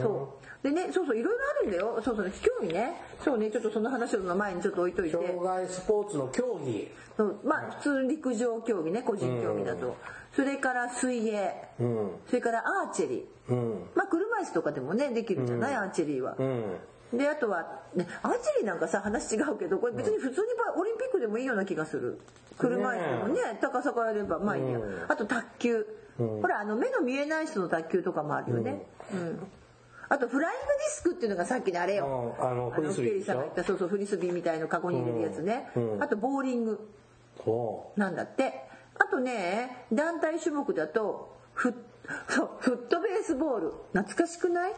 [0.00, 0.44] そう。
[0.62, 2.00] でねそうそういろいろあるんだよ。
[2.02, 2.94] そうそう興味ね。
[3.22, 5.16] そうねちょっとその話の前にちょっと置いといて。
[5.16, 6.90] 障害スポーツの競技。
[7.16, 7.36] そう。
[7.44, 9.96] まあ普通陸上競技ね個人競技だと、
[10.34, 12.10] それから水泳、うん。
[12.26, 13.90] それからアーチェリー、うん。
[13.94, 16.76] まあ車椅子とかでもねできるじゃない、アーチェリーは、うん
[17.16, 20.46] であとは、ね、アーチェリーなんかさ話違うけどこれ別に普通に
[20.76, 22.20] オリンピックでもいいような気がする。
[22.58, 25.86] 車椅子でもね高さからやればまあいいや、あと卓球、
[26.18, 29.40] ほらあの目の見えない人の卓球とかもあるよね、うん。
[30.08, 32.46] あとフライングディスクっていうのがさっきのあれよ、うん。
[32.46, 35.68] あのフリスビーが言ったそうそうフリスビーみたいのカゴに入れるやつね、
[36.00, 36.88] あとボーリング。
[37.38, 38.52] ほなんだって。
[38.96, 41.74] あとね団体種目だとフッ
[42.60, 43.72] フットベースボール。
[43.92, 44.72] 懐かしくない？
[44.72, 44.74] う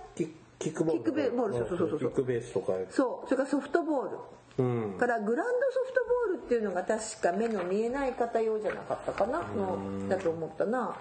[0.58, 1.98] キキックボールキックベボールそうそうそうそう。
[1.98, 2.72] キックベースとか。
[2.90, 4.18] そうそれからソフトボール。
[4.58, 4.62] う
[4.94, 4.98] ん。
[4.98, 9.40] からグランドソフトボールっていうのが確か目の見えない方用じゃなかったかな。
[9.40, 10.96] のだと思ったな、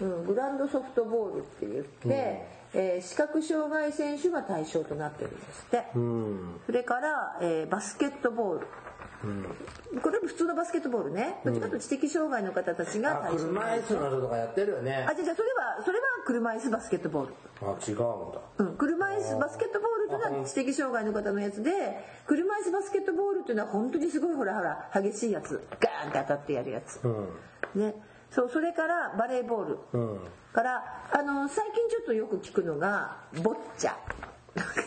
[0.00, 6.60] うん、グランドソフトボールって言って、えー視覚障害選手が対象となってるんですって、うん。
[6.66, 8.66] それから、えーバスケットボール、
[10.02, 11.40] これ普通のバスケットボールね。
[11.44, 15.06] どっちかと知的障害の方たちがあ対象車椅子の人とかやってるよね。
[15.08, 17.34] あじゃあじゃあそれはそれは車椅子バスケットボール。
[17.62, 18.40] あ違うんだ。
[18.58, 21.72] うん、車椅子バスケットボールというのは知的障害の方のやつで
[22.26, 27.28] 車椅子バスケットボールっていうのは本当にすごいほらほら激しいやつガーンって当たってやるやつ、うん。
[27.74, 27.94] ね。
[28.30, 30.20] そうそれからバレーボール、うん。
[30.54, 33.94] からあの最近ちょっとよく聞くのがボッチャ。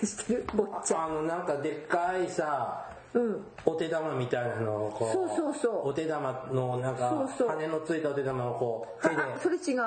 [0.04, 0.46] 知ってる？
[0.56, 1.06] ボッチャ。
[1.06, 3.46] あのなんかでっかいさうん。
[3.66, 5.90] お手玉みたいなのをこうそうそうそう。
[5.90, 7.48] お手玉のなんかそうそう。
[7.50, 9.22] 羽のついたお手玉をこう手で。
[9.22, 9.82] あそれ違う。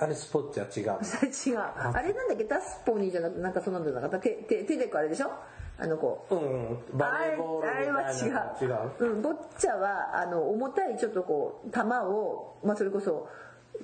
[0.00, 1.58] あれスポッチは違うそれ違う。
[1.60, 2.44] あれなんだっけ？
[2.44, 5.30] ダスポニーじゃなくてなんかそんなんじゃなかった手手手でこうあれでしょ？
[5.78, 6.78] あのこううんうん。
[6.98, 9.04] バレーボールみたいなあれは違う。
[9.04, 13.28] 違ううん、ボッチャはあの重たいちょっとこう球を、まあ、それこそ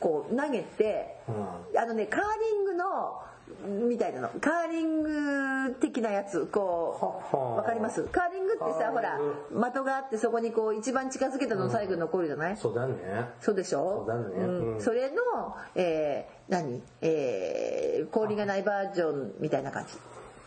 [0.01, 3.23] こう投げて、あのねカーリングの
[3.67, 4.29] みたいなの。
[4.41, 7.37] カーリング的なやつこう。
[7.37, 8.05] わかります？
[8.05, 9.19] カーリングってさほら
[9.51, 12.95] 的があってそこにこう一番近づけたの最後に残るじゃない、そうだね。
[13.41, 14.05] そうでしょ？
[14.07, 14.47] そうだね。
[14.47, 14.75] ん。
[14.75, 14.81] うん。
[14.81, 15.17] それの、
[15.75, 19.91] えー何、えー氷がないバージョンみたいな感じ。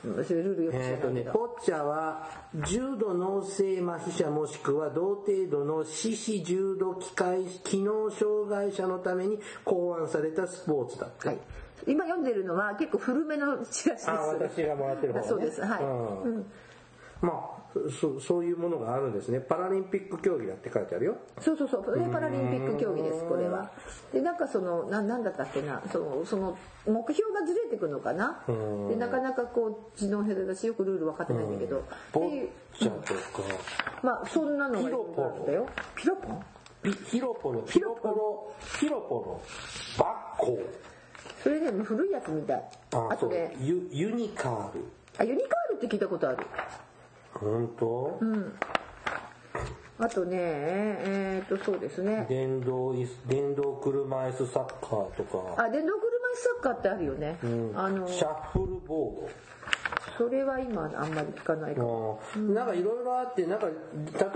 [0.04, 11.38] えーとね、ポッチャは重度脳性麻痺者もしくは同程度の四肢重度機械機能障害者のために考案されたスポーツだって、はい、
[11.88, 14.10] 今読んでるのは結構古めのチラシです。
[14.10, 15.62] あ私がもらってる方、ね、そうです。
[15.62, 16.24] はい、うん。
[16.24, 16.52] うん。
[17.22, 17.62] まあ
[18.02, 19.40] そそういうものがあるんですね。
[19.40, 21.16] パラリンピック競技だって書いてあるよ。
[21.40, 21.86] そうそうそう。
[21.86, 23.72] それパラリンピック競技ですこれは。
[24.12, 25.82] でなんかそのななんだったっけな。
[25.92, 28.44] そのその目標がずれてくのかな。
[28.90, 31.84] でなかなかこう知能減るだしよくルール分かってないんだけど。
[32.12, 33.20] ボッでチャとか。
[34.04, 35.68] まあそんなのがいろいろあったよ。
[35.96, 36.44] ピロポン？
[36.82, 37.64] ピヒロポロ。
[37.68, 38.52] ヒロポロ。
[38.80, 39.42] ヒロポロ。
[40.00, 40.60] バッコ
[41.44, 42.64] それね古いやつみたい。
[42.92, 44.86] あとねユユニカール。
[45.18, 46.38] あユニカールって聞いたことある。
[47.34, 48.20] 本当、
[50.00, 52.26] あとねえーっとそうですね。
[52.30, 52.94] 電動
[53.28, 55.64] 電動車椅子サッカーとか。
[55.64, 57.38] あ電動車椅子サッカーってあるよね、
[57.76, 59.30] あのシャッフルボード
[60.22, 62.22] それは今あんまり聞かないかも。
[62.54, 63.78] なんかいろいろあってなんか例え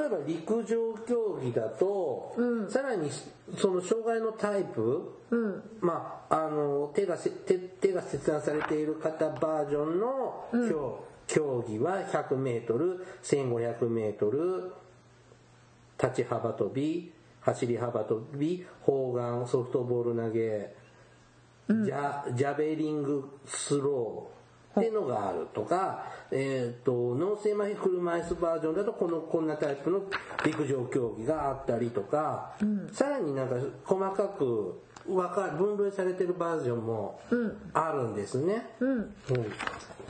[0.09, 2.35] ば陸上競技だと、
[2.67, 3.11] さらに
[3.55, 5.13] その障害のタイプ、
[5.81, 14.71] まああの手がせ手手が切断されている方バージョンの競,、競技は 100m1500m
[16.01, 20.73] 立ち幅跳び走り幅跳び砲丸ソフトボール投げ
[21.69, 24.34] ジャジャベリングスロー
[24.77, 30.01] っていうのがあるとか、えっ、と、脳性麻痺車椅子バージョンだとこの、こんなタイプの
[30.45, 32.55] 陸上競技があったりとか、
[32.91, 37.19] さらになんか細かくわか分類されてるバージョンも
[37.73, 38.65] あるんですね。
[38.79, 39.13] うん。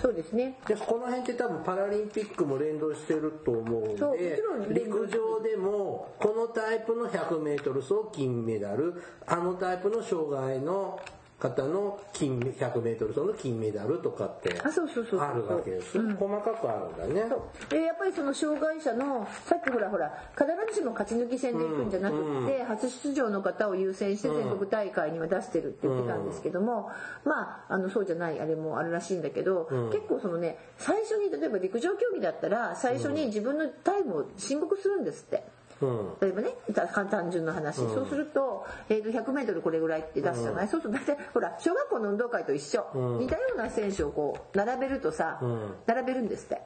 [0.01, 0.57] そうですね。
[0.67, 10.99] でこの辺って多分パラリンピックも連動してると思うんで陸上でもこのタイプの 100m 走金メダルあのタイプの障害の
[11.37, 17.29] 方の金 100m 走の金メダルとかってあそうそうそうあるわけです、細かくあるんだね。
[17.69, 26.89] でやっぱりその障害者のさっきほらほら必ずしも勝ち抜き戦で行くんじゃなくって、初出場の方を優先して全国大会には出してるって言ってたんですけども、
[27.25, 35.43] まああのそうじゃないあれもあるらしいんだけど、結構そのね最初に例えば陸上競技だったら最初に自分のタイムを申告するんですって。
[35.85, 36.19] うん。
[36.21, 42.85] 例えばねた単純な話、そうすると,、えー、と 100m これぐらいって出すじゃない、そうすると大体ほら小学校の運動会と一緒、
[43.19, 45.39] 似たような選手をこう並べるとさ、
[45.85, 46.61] 並べるんですって。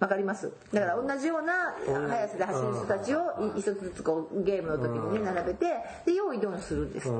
[0.00, 0.50] わかります？
[0.72, 1.74] だから同じような
[2.08, 5.66] 速さで走る人たちをい一つずつこうゲームの時にね並べて
[6.06, 7.18] で用意ドンするんですって、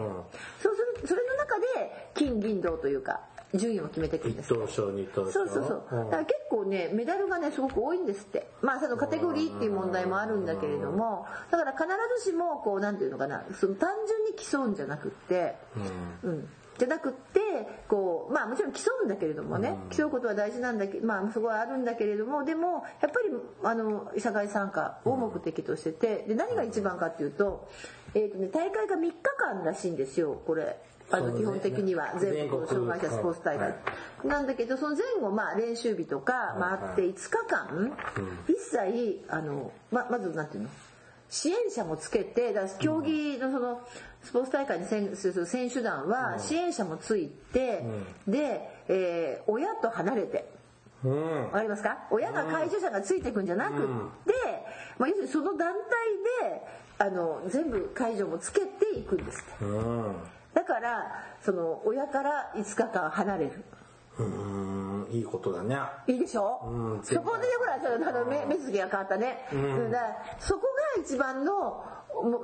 [0.63, 3.21] そうするそれの中で金銀銅というか
[3.55, 6.05] 順位を決めていくんです一等賞二等賞そうそうそう。
[6.05, 8.47] だから結構ね、メダルがね、すごく多いんですって。
[8.63, 11.87] まあ、そのカテゴリーっていう問題もあるんだけれども、だから必
[12.25, 15.57] ずしも、こう、なんていうのかな、その単純に競うんじゃなくって、
[16.23, 16.49] うん。
[16.79, 17.41] じゃなくって、
[17.89, 23.31] こう、まあもちろん競うんだけれどもね、競うことは大事なんだけど、まあすごいあるんだけれども、でも、やっぱり、
[23.63, 27.69] あの、社会参加を目的としてて、で、何が一番かっていうと、
[28.15, 30.79] えっ、とね、大会が3日間らしいんですよ、これ。
[31.13, 33.75] あの基本的には全国障害者スポーツ大会、
[34.25, 37.93] なんだけどその前後まあ練習日とか、まあ、あって5日間、
[38.49, 40.71] 一切あのままずなんていうの？
[41.29, 43.81] 支援者もつけてだ競技のその
[44.23, 47.85] スポーツ大会に選する選手団は支援者もついて、
[48.27, 50.51] で、えー親と離れて。
[51.05, 51.45] うん。
[51.45, 52.07] わかりますか？
[52.11, 53.85] 親が介助者がついていくんじゃなくって、
[54.99, 55.73] まあ、要するにその団
[56.43, 56.63] 体で
[56.99, 59.65] あの全部介助もつけていくんですって。
[59.65, 60.15] うん
[60.55, 63.65] だからその親から5日間離れる。
[64.19, 65.77] うんいいことだね。
[66.07, 67.75] いいでしょ、うんそこでほら
[68.09, 69.99] あの目目つきが変わったね、うん、だ
[70.39, 70.63] そこ
[70.97, 71.83] が一番の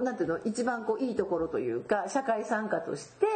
[0.02, 0.38] なんていうの？
[0.44, 3.26] 一番こういいところというか社会参加として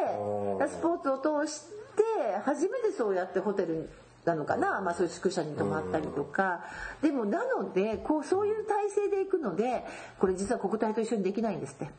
[0.69, 1.65] スポーツを通し
[1.97, 2.03] て
[2.45, 3.91] 初めてそうやってホテル
[4.25, 6.65] なのかな、まあ、そういう宿舎に泊まったりとか、
[7.03, 9.85] でもなのでこうそういう体制で行くので
[10.19, 11.91] これ実は国体と一緒にできないんですって。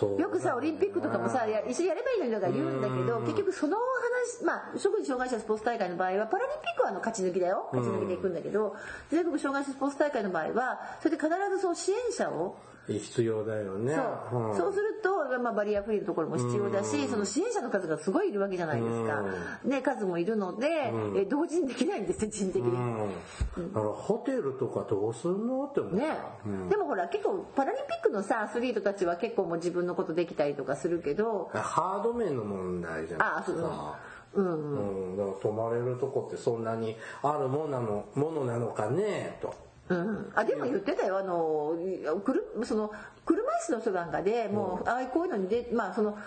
[0.00, 7.68] よくさオリンピックとかもさや一緒にやればいいのにとか言うんだけど結局その話まあ特に障害者スポーツ大会の場合はパラリンピックはあの勝ち抜きだよ。
[7.72, 8.74] 勝ち抜きで行くんだけど
[9.10, 12.56] 全国障害者スポーツ大会の場合はそれで必ずそう支援者を
[12.88, 13.94] 必要だよね。
[14.30, 14.56] そう,、ん。
[14.56, 19.22] そうすると、まあ、バリアフリーのところも必要だしその支援者の数がすごいいるわけじゃないですか、
[19.64, 22.68] ね、数もいるので、え同時にできないんですよ人的に。
[22.70, 23.72] うん。
[23.72, 25.94] だからホテルとかどうすんのって思う。
[25.94, 26.16] ね、
[26.68, 33.98] でもほら結構パラリンピックのさアスリートたちは結構もう自分のことできたりとかするけどハード面の問題じゃないあそうさ
[34.34, 35.10] うん。
[35.10, 39.54] うん、だから泊まれるとこってそんなにあるもんなのものなのかねと
[39.92, 41.18] うん、あでも言ってたよ。
[41.18, 41.74] あの
[42.24, 42.90] くるその
[43.24, 46.18] 車椅子の人なんかでもう、ああこういうのにでまあその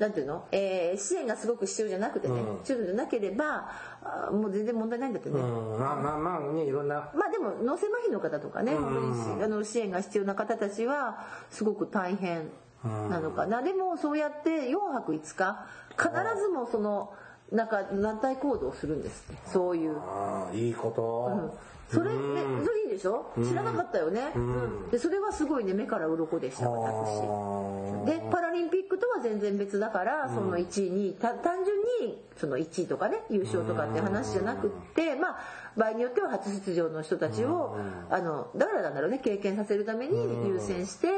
[0.00, 3.70] なんていうの、えー支援がすごく必要じゃなくてね、必要じゃなければ
[4.02, 5.78] あもう全然問題ないんだってね、うん。
[5.78, 7.10] まあまあまあねいろんな。
[7.14, 12.50] まあでも脳性麻痺の方とかね、本当にしあの支援が必要な方たちはすごく大変
[12.82, 17.12] なのかな、でもそうやって4泊5日必ずもその
[17.52, 19.42] なんか団体行動をするんですって。
[19.46, 19.96] そういう。
[19.98, 21.56] ああいいこと、
[21.90, 22.18] それで
[22.64, 23.32] それいいいでしょ？
[23.36, 24.90] 知らなかったよね、うん。
[24.90, 28.06] でそれはすごいね目から鱗でした私。
[28.06, 35.38] でパラリンピックとは全然別だからその1位にた単純にその1位とかね優勝とかって話じゃなくってまあ
[35.76, 37.76] 場合によっては初出場の人たちを
[38.10, 40.16] あのだからなんだろうね経験させるために
[40.48, 41.08] 優先して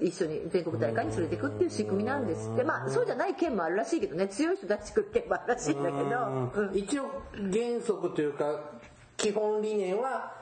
[0.00, 2.62] 一緒に全国大会に連れていくっていう仕組みなんですって。
[2.62, 6.78] まあそうじゃない県もあるらしいけどね強い人たち来る県もあるらしいんだけど、うん。
[6.78, 8.60] 一応原則というか
[9.18, 10.32] 基本理念は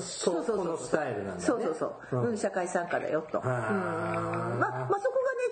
[0.00, 1.40] そこのスタイルなんだね。
[1.40, 1.76] そうそう
[2.10, 3.38] そう、うん、社会参加だよと。
[3.38, 3.44] うん。
[3.44, 3.58] まあ、
[4.58, 4.98] まあそこがね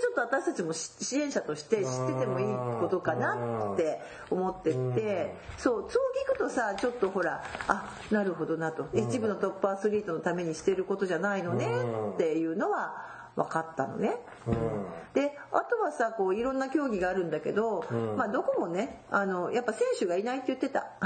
[0.00, 2.46] ちょっと私たちもし支援者として知っててもいい
[2.80, 8.86] ことかなって思ってて、そうそう聞くとさちょっとほらあなるほどなと。
[8.94, 11.66] 一部のトップアスリートのためにしてることじゃないのね
[12.14, 14.16] っていうのは分かったのね。
[15.12, 17.84] であとはさこういろんな競技があるんだけど、
[18.16, 20.86] まあどこもねあのやっぱ選手がいないって言ってた。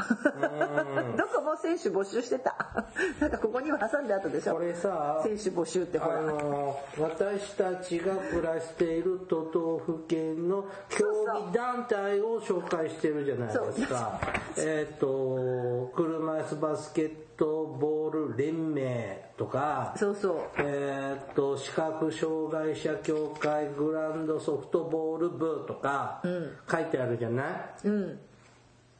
[1.17, 2.85] どこも選手募集してた。
[3.21, 4.55] なんかここには挟んであったでしょ。
[4.55, 6.19] これさ選手募集ってほら。
[6.19, 14.21] あの私たちが暮らしている都道府県の競技団体を紹介してるじゃないですか。
[14.57, 20.41] えっと車椅子バスケットボール連盟とか、そうそう。
[20.59, 26.23] えっと視覚障害者協会グランドソフトボール部とか
[26.71, 27.45] 書いてあるじゃな
[27.85, 27.89] い？
[27.89, 28.19] うん。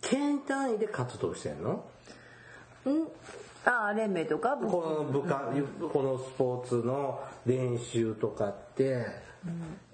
[0.01, 1.85] 県単位で活動してんの？
[2.87, 3.09] うん？
[3.67, 4.57] ああ連盟とか。
[4.57, 5.53] この部下、
[5.93, 9.07] このスポーツの練習とかって、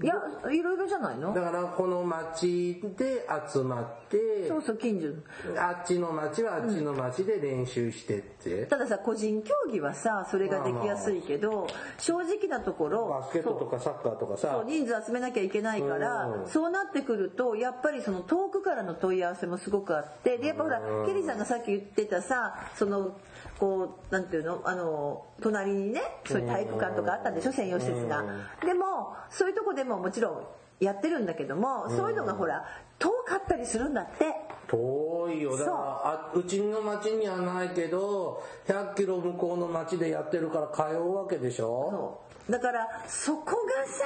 [0.02, 0.14] いや
[0.52, 1.32] いろいろじゃないの？
[1.32, 1.40] だ。
[1.40, 5.14] からこの町で集まってそうそう近所。
[5.56, 14.64] あっちの町はあっちの町で練習してって、たださ個人競技はさそれができやすいけど正直なところバスケットとかサッカーとかさ。
[14.66, 16.48] 人数集めなきゃいけないから、うん。
[16.48, 23.16] そうなってくるとやっぱりその遠くからの問い合わせもすごくあってでやっぱほら、ケリーさんがさっき言ってたさその
[23.58, 24.60] こうなんていうの？
[24.64, 27.52] あの隣にねそういう体育館とかあったんでしょ？
[27.52, 28.22] 専用施設が。
[28.64, 32.64] でもそういうとこでももちろんやってるんだけども、そういうのがほら
[32.98, 34.26] 遠かったりするんだって。
[34.68, 35.56] 遠いよ。
[35.56, 41.88] だからあうちの町にはないけど100キロ向こうの町でやってるから通うわけでしょ？
[41.90, 42.52] そう。
[42.52, 43.54] だからそこが
[43.86, 44.04] さ、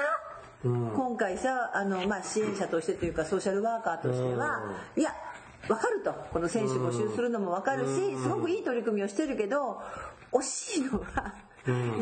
[0.62, 4.60] 今回さあの、まあ、支援者としてというかソーシャルワーカーとしては、
[4.96, 5.14] いや
[5.68, 6.12] 分かると。
[6.33, 9.81] この選手募集するのも分かるし、すごくいい取り組みをしてるけど
[10.33, 11.35] 惜しいのは、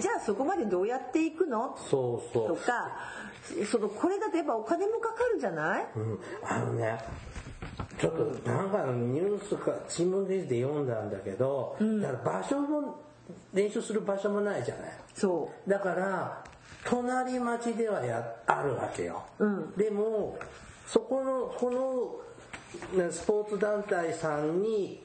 [0.01, 1.77] じゃあそこまでどうやっていくの？
[1.91, 2.49] そうそう。
[2.49, 2.97] とか
[3.71, 6.19] そのこれだとやっぱお金もかかるじゃない、うん。
[6.43, 6.99] あのね
[7.99, 13.01] ちょっとなんかのニュースか新聞記事で読んだんだけど、だから場所も
[13.53, 14.93] 練習する場所もないじゃない。
[15.15, 16.45] そだから
[16.85, 19.25] 隣町ではやあるわけよ、
[19.77, 20.39] でも
[20.87, 22.28] そこのこのね
[23.11, 25.03] スポーツ団体さんに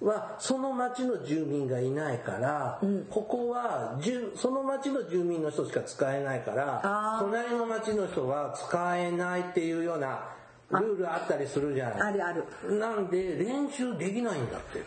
[0.00, 10.28] はその町の住民がいないから、ここは住その町の住民の人しか使えないから隣の町の人は使えないっていうような
[10.70, 12.78] ルールあったりするじゃうないあるある。
[12.78, 14.82] なんで練習できないんだって。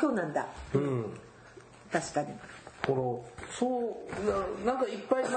[0.00, 0.46] そうなんだ。
[0.74, 1.04] うん。
[1.92, 2.28] 確かに。
[2.86, 5.30] このそうななんかいっぱい町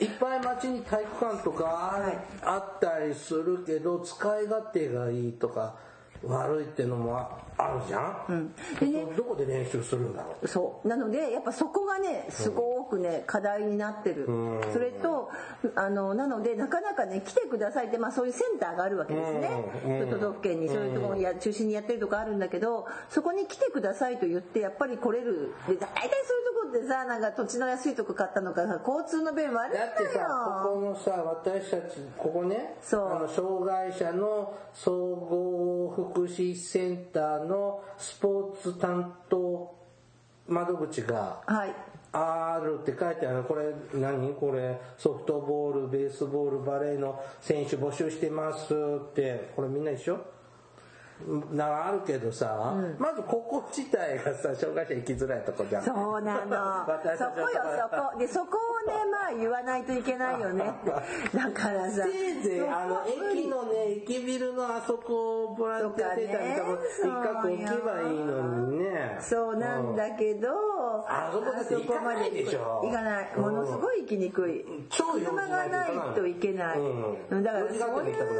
[0.00, 2.00] いっぱい街に体育館とか,、
[2.42, 5.74] あったりするけど使い勝手がいいとか
[6.24, 10.46] 悪いっていうのもああるじゃん、でねどこで練習するんだろう？
[10.46, 10.88] そう。
[10.88, 14.26] なのでやっぱそこがねすごくね課題になってる。
[14.72, 15.28] それと
[15.74, 19.50] あのなのでなかなかね来てくださいってまあそういうセンターがあるわけですね。
[20.02, 20.10] うん。
[20.10, 25.52] 都道府県にそういうところにや中心にやってるとこあるんだけどそこに来てくださいと言ってやっぱり来れる。
[25.66, 26.10] で大体そういうと
[26.62, 29.86] こってさなんか土地の安いとこ買ったのかさ交通の便悪いんだよ。
[29.86, 30.28] だってさ
[30.62, 33.16] ここのさ私たちここねそう。
[33.16, 39.74] あの障害者の総合福祉センターのスポーツ担当
[40.46, 41.74] 窓口がはい。
[42.10, 43.44] あるって書いてある。
[43.44, 44.32] これ何？
[44.34, 49.52] これソフトボールベースボールバレーの選手募集してますって。
[49.54, 50.18] これみんな一緒？
[51.52, 55.84] なあるけどさ、まずここ自体がさ障害者行きづらいとこじゃん。
[55.84, 56.86] そうなの。
[57.18, 58.18] そこよそこ。
[58.18, 58.56] でそこ
[59.28, 60.64] をねまあ言わないといけないよね。
[61.34, 62.04] だからさ。
[62.04, 66.64] せいぜいあの駅のね駅ビルのあそこをボランティアセンターに多
[67.42, 69.18] 分一角置けばいいのにね。
[69.20, 70.48] そうなんだけど、
[71.06, 72.80] あそこだって行かないでしょ。
[72.84, 73.36] 行かない。
[73.36, 74.64] ものすごい行きにくい。
[74.90, 77.42] 超用事車がないといけない、うん。
[77.42, 77.68] だから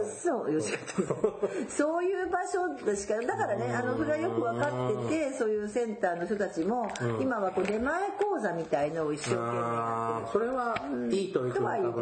[0.05, 1.33] そう用事があっても
[1.69, 2.05] そう。
[2.09, 6.89] いう場所しかだからねあのそれはよく分かっててそういうセンターの人たちも、
[7.21, 10.33] 今はこう出前講座みたいのを一生懸命やってる。
[10.33, 10.75] それは
[11.11, 11.53] いい取り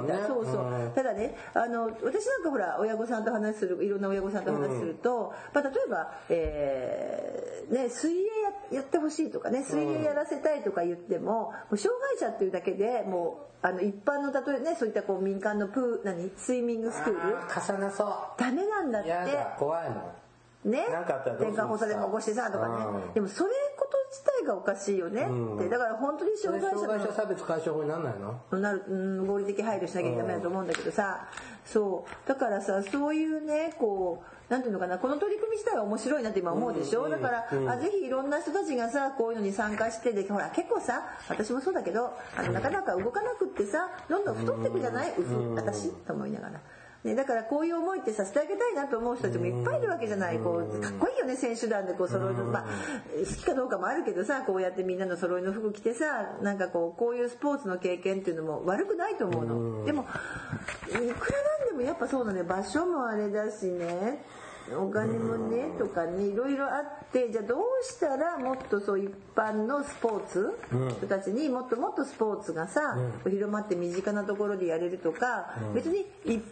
[0.02, 0.14] ね。
[0.26, 0.92] そうそう、ん。
[0.94, 8.24] ただねあの私なんかほら親御さんと話するいろんな親御さんと話すると、まあ、例えば、えーね、水泳
[8.72, 17.36] やってほしいとかね水泳やらせたいとか言っても,、もう障害者っていうだけでもうあの一般の例えねそういったこう民間のプー何スイミングスクール。
[17.46, 20.25] 重なそダメなんだっうやだて怖いもん
[20.66, 20.86] ね。
[20.88, 22.74] なんかあったらどうするんでも起こしてさとかね。
[22.84, 23.14] うん。
[23.14, 25.22] でもそれこと自体がおかしいよね。
[25.22, 25.68] って。
[25.68, 28.60] だから本当に障害者の障害者差別解消法になんないの？
[28.60, 31.28] なる、うん、合理的配慮しなきゃダメだと思うんだけどさ、
[31.64, 32.28] そう。
[32.28, 34.98] だからさそういうねこうなんていうのかな。
[34.98, 45.90] この取り組み自体は面白いなって今思うでしょ、だから、あぜひいろんな人たちがさこういうのに参加してでほら結構さ私もそうだけどあのなかなか動かなくってさどんどん太ってくじゃない、うふ私？
[46.06, 46.60] と思いながら。
[47.06, 50.38] ね、だからこういう思いってさせてあげたいなと思う人たちもいっぱいいるわけじゃない。
[50.38, 51.94] こうかっこいいよね選手団で。
[51.94, 59.84] こう揃いの、まあ、好きかどうかもあるけどさこうやってみんなの揃いの服着てさなんかこうこういうスポーツの経験っていうのも悪くないと思うの。
[59.84, 61.14] でもいくらなん
[61.68, 62.42] でもやっぱそうだね。
[62.42, 64.24] 場所もあれだしね。
[64.76, 70.58] お金もねとかねいろいろあってじゃあどうしたらもっとそう一般のスポーツ
[70.98, 76.42] 人たちにもっともっとスポーツがさ広まって身近なところでやれるとか別に一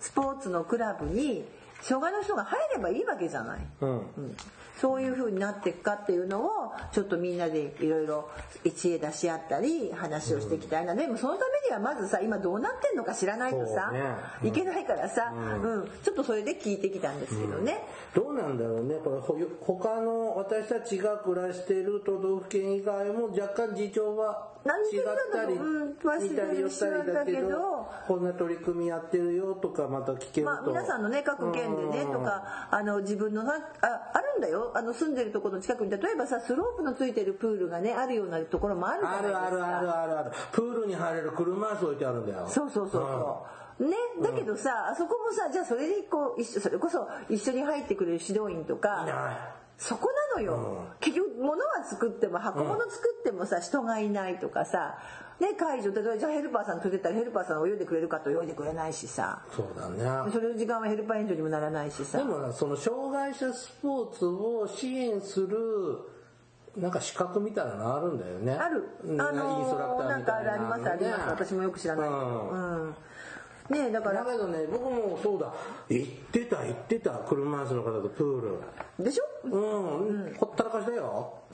[0.00, 1.44] スポーツのクラブに
[1.82, 3.60] 障害の人が入ればいいわけじゃない。
[3.80, 3.90] うん。
[3.90, 4.36] うん。
[4.80, 8.30] そういう風になっていくかっていうのをちょっとみんなでいろいろ
[8.76, 14.48] 知恵出し合ったり話をしていきたいな、でもそのためにはまずさ今どうなってんのか知らないとさ、ね。
[14.48, 15.88] いけないからさ、うん。
[16.04, 17.80] ちょっとそれで聞いてきたんですけどね、
[18.14, 18.96] どうなんだろうね。
[19.02, 19.36] これほ
[19.78, 24.52] 他の私たちが暮らしている都道府県以外も若干事情は
[24.92, 32.12] 違ったり何言ってるんだろううん似たり寄ったりだけどどこんな取り組みやってるよとかまた聞けると、まあ、皆さんのね各県でねうん。
[32.12, 34.72] とかあの自分のなああるんだよ。
[34.74, 39.38] あの住んでるところの近くに例えばさスロープのついてるプールがねあるようなところもあるじゃないあですか。
[39.38, 40.32] るあるあるあるある。
[40.52, 42.46] プールに入れる車椅子置いてあるんだよ。
[42.48, 43.46] そうそうそうそ
[43.80, 43.84] う。
[43.84, 50.08] ね、だけどさ、あそこもさ、じゃあそれでこう、一緒、それこそ一緒に入ってくれる指導員といか、なそこ
[50.46, 50.84] なのよ。
[51.00, 54.98] 結局、物は作っても、箱物作ってもさ、人がいないとかさ、
[55.40, 59.88] ね、解除、例えばじゃあヘルパーさん連れてったらヘルパーさん泳いでくれるかと泳いでくれないしさ、いそうだ
[60.24, 62.24] ねそれの時間はヘルパー援助にもならないしさで。
[62.24, 65.56] もなその障害者スポーツを支援する
[66.76, 68.82] なんか資格みたいなのあるんだよねある。
[69.04, 71.44] うんあのインストラクターなんかあみたいなります、あります。
[71.44, 72.18] 私もよく知らないけど。
[72.20, 72.96] うんうん。
[73.70, 75.52] ねだから、だけどね僕もそうだ
[75.88, 78.40] 行ってた行ってた車椅子の方とプー
[78.98, 79.24] ルでしょ？
[79.44, 81.32] うん、ほったらかしだよ。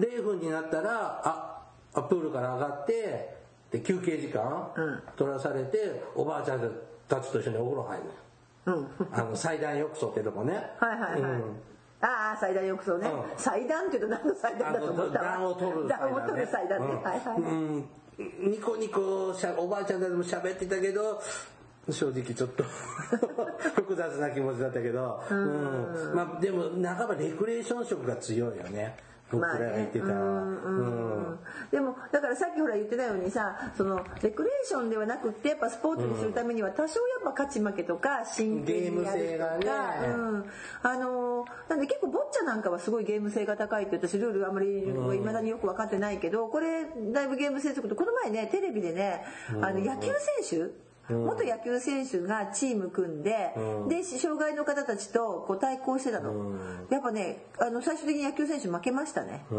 [0.00, 1.62] で0分になったらあ
[1.94, 3.36] あプールから上がって
[3.70, 4.70] で休憩時間、
[5.16, 6.72] 取らされておばあちゃん
[7.08, 8.04] たちと一緒にお風呂入る
[8.66, 8.88] うん。
[9.12, 10.70] あの祭壇浴槽ってとこね。
[10.78, 11.20] はいはいはい。
[11.20, 11.60] うん。
[12.00, 13.38] ああ祭壇浴槽ね、うん。
[13.38, 15.18] 祭壇っていうと何の祭壇だと思った？
[15.20, 17.02] わ暖を取る暖を取る祭壇ね、うん。
[17.02, 17.88] はいはい、うん。
[18.18, 21.20] ニコニコしゃおばあちゃんたちも喋ってたけど
[21.90, 22.64] 正直ちょっと。
[23.74, 26.14] 複雑な気持ちだったけど、うん。
[26.14, 28.96] まあ、でも半ばレクレーション色が強いよね。
[29.30, 30.20] 僕らが言ってた、まあね。
[30.20, 31.38] うんうん
[31.70, 40.08] でもだからさっきほら言ってたようにさそのレクレーションではなくってやっぱスポーツにするためには多少やっぱ勝ち負けとか真剣にやるとか、ゲーム性がね。
[40.08, 40.44] うん、
[40.82, 49.24] あのなんで結構ボッチャなんかはすごいゲーム性が高いって私ルールあんまりいまだによく分かってないけどこれだいぶゲーム性つくとこの前ねテレビでね
[49.60, 50.08] あの野球
[50.42, 53.54] 選手元野球選手がチーム組んで、
[53.88, 56.54] で障害の方たちとこう対抗してたの、
[56.90, 59.58] やっぱねあの最終的に野球選手負けましたね、うー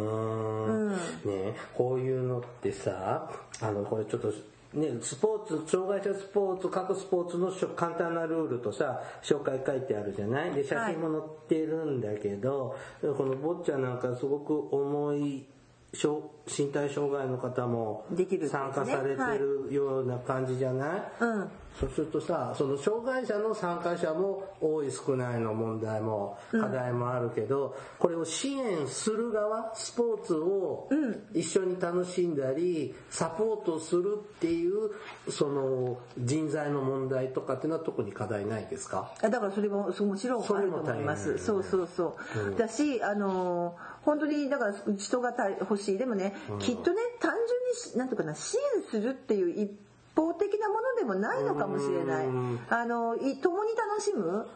[0.69, 0.91] ん。
[1.25, 3.31] ねこういうのってさ
[3.61, 4.31] あのこれちょっと
[4.73, 10.51] ねスポーツ障害者スポーツ各スポーツのしょ簡単なルールとさ紹介書いてあるじゃない？
[10.51, 15.58] で写真も載ってるんだけど、このボッチャなんかすごく重い障
[15.91, 21.49] 身体障害の方も参加されてるような感じじゃない、うん。
[21.79, 30.89] そうするとさその障害者の参加者も多い少ないの問題も課題もあるけど、これを支援する側スポーツを
[31.33, 34.91] 一緒に楽しんだりサポートするっていう
[35.31, 39.11] その人材の問題とかっていうのは特に課題ないですか？
[39.23, 41.37] あだからそれもそうもちろんあると思います。
[41.39, 42.15] そうそうそ
[42.55, 42.55] う。
[42.55, 45.97] だし、あのー本当にだから人がた欲しい。
[45.99, 49.71] でもね、きっとね単純にしなんとかな支援するっていう一
[50.15, 52.27] 方的なものでもないのかもしれない。
[52.69, 54.47] あのい共に楽しむ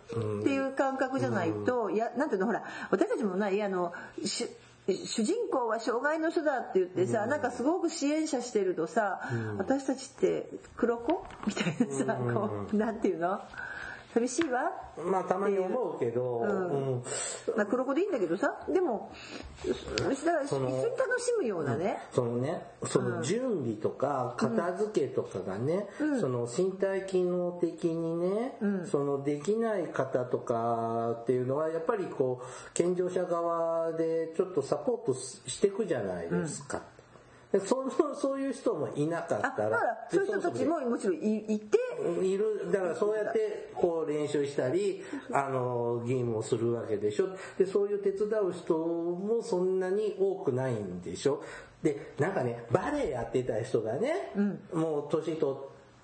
[0.41, 3.93] っていう感覚じゃないと、いやなんていうのほら私たちもないあの
[4.26, 4.47] し
[4.88, 9.22] 主人公は障害の人だって言ってさ、なんかすごく支援者してるとさ、
[9.58, 11.24] 私たちって黒子？
[11.47, 13.39] みたいなさ、こうなんていうの？
[14.14, 14.72] 寂しいわ。
[15.05, 17.03] まあたまに思うけど、うん。
[17.57, 18.53] まあ、黒子でいいんだけどさ。
[18.72, 19.11] でも
[19.66, 20.66] だから一緒に
[20.97, 25.88] 楽しむようなね、そのねその準備とか片付けとかがね、
[26.20, 36.82] その身体機能的にね、そのできない方とかっていうのはやっぱりこう健常者側でちょっとサポートしていくじゃないですか。
[37.51, 41.78] でそのそういう人もいなかったらあだからそういう人たちももちろんいいて
[42.24, 42.72] いる。
[42.72, 45.01] だからそうやってこう練習したり
[45.32, 47.30] あのゲームをするわけでしょ。
[47.58, 51.43] でそういう手伝う人もそんなに多くないんでしょ。
[51.82, 54.32] でなんかねバレエやってた人がね、
[54.74, 55.58] もう年取っ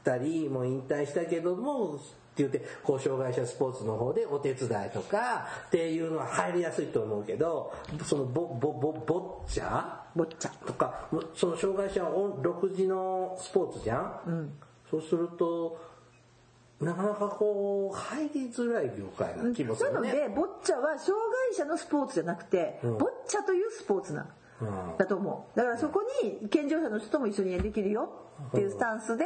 [0.03, 1.97] たりもう引退したけどもっ
[2.39, 7.73] て言ってこう障害者スポーツの方でお手伝いとかっていうのは入りやすいと思うけど
[8.03, 12.01] そのボボボボッチャボッチャとかその障害者
[12.41, 14.51] 独自のスポーツじゃん、
[14.89, 15.77] そうすると
[16.81, 20.13] なかなかこう入りづらい業界な気もすなのるね。
[20.13, 21.13] でボッチャは障
[21.49, 24.27] 害者のスポーツじゃなくて、ボッチャというスポーツなの。
[24.27, 25.57] うんだと思う。
[25.57, 28.09] だからそこに健常者の人とも一緒にできるよ
[28.49, 29.23] っていうスタンスで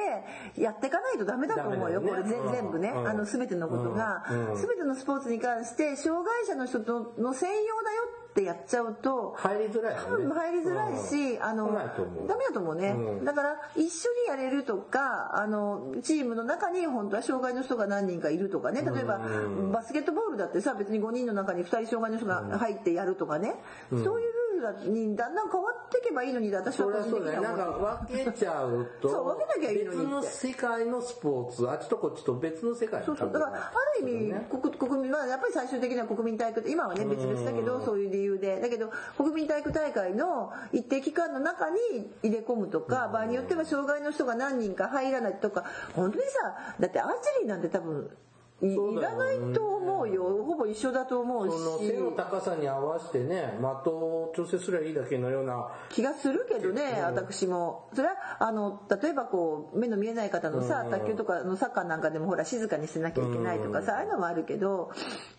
[0.58, 3.08] やっていかないとダメだと思うよ、これ全全部ね、うん。
[3.08, 4.56] あの全てのことが、うん。
[4.56, 10.07] 全てのスポーツに関して障害者の人との専用だよってやっちゃうと入りづらいよね。
[10.07, 12.27] 多分入りづらいし、あの来ないと思う。
[12.27, 13.25] ダメだと思うね、うん。
[13.25, 13.89] だから一緒に
[14.27, 18.81] やれるとかあのチームの中に本当は障害の人が何人かいるとかね。
[18.81, 19.19] 例えば、
[19.71, 23.53] バスケットボールだってさ別に5人の中に2人障害の人が入ってやるとかね、
[23.91, 27.38] そういうルにだんだん変わっていけばいいのに私はは個人的そうだね。
[27.39, 33.32] には思うなんか分けちゃうと、そう分けなきゃいいのに別の世界のスポーツ、あっちとこっちと別の世界のそうそう。
[33.32, 38.60] だからある意味、国国民はやっぱり最終的には国民体育今はね別々だけどそういう理由で。
[38.62, 41.78] だけど国民体育大会の一定期間の中に
[42.24, 48.10] 入れ込むとか場合によっては障害の人が何人か入らないとか本当にさだってアーチェリーなんて多分
[48.68, 50.43] いらないと思うよ。
[50.43, 57.89] ほぼ一緒だと思うそのし背の高さに合わせてね、的を調整すればいいだけのような、気がするけどね私も。
[57.93, 60.91] それはあの例えばこう目の見えない方のさうん。
[60.91, 64.91] 卓球とかのサッカーなんかでもほら静かにしなきゃいけないとかさああいうのもあるけど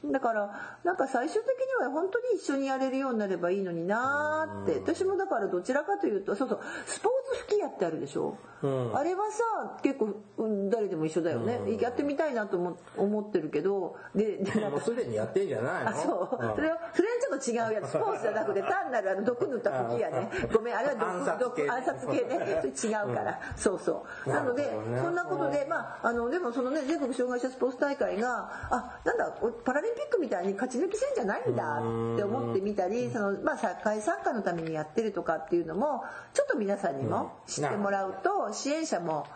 [0.05, 1.51] だからなんか最終的
[1.81, 4.81] には本当に一緒にやれるようになればいいのになーって。
[4.81, 8.37] 私もだからどちらかというとそうそうスポーツ吹き矢ってあるでしょ。
[8.63, 8.97] うん。
[8.97, 11.61] あれはさ結構うん誰でも一緒だよね。
[11.81, 12.57] やってみたいなと
[12.97, 15.91] 思思ってるけどででもうすでにやってんじゃないの？
[15.91, 16.55] あそう、ん。
[16.55, 17.91] それはそれはちょっと違うやつ。
[17.91, 20.95] スポーツじゃなくて単なるあの毒塗った吹き矢ねごめんあれは
[21.39, 22.61] 毒毒暗殺系ね。
[22.75, 24.31] それ違うから、そうそう。
[24.31, 24.71] なのでね
[25.03, 39.27] そんなことでまああのでもそのね全国障害者スポーツ大会があなんだおパラリンピックみたいに勝ち抜き戦じゃないんだって思ってみたりそのまあ社会参加のためにやってるとかっていうのもちょっと皆さんにも知ってもらうと支援者も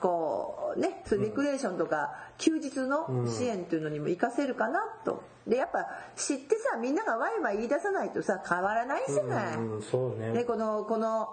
[0.00, 5.22] こうねレクレーションとか休日の支援っていうのにも活かせるかなと。
[5.46, 9.56] でやっぱ知ってさみんながワイワイ言い出さないとさ変わらないじゃない。
[9.56, 10.32] うん、そうね。
[10.32, 11.28] ね、このこの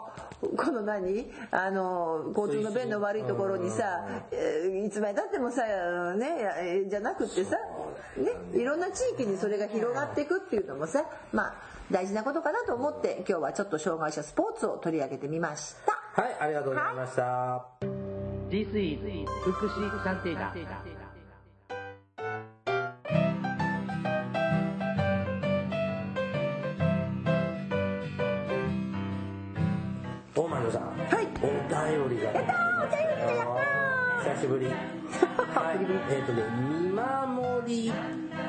[0.56, 1.32] この何？
[1.50, 6.28] あの交通の便の悪いところにさ、えーいつまでたってもさね
[6.60, 7.58] えーじゃなくってさ、
[8.18, 11.54] ね、いろんな地域にそれが広がっていくっていうのもさまあ
[11.90, 16.22] 大事なことかなと思って今日はちょっと障害者スポーツを取り上げてみました。
[16.22, 17.66] はい、ありがとうございました。
[18.52, 19.00] This is
[19.42, 20.54] 福祉探偵団
[34.44, 34.68] しぶり。
[35.56, 36.14] はい。
[36.14, 37.94] えっ、とね、見守り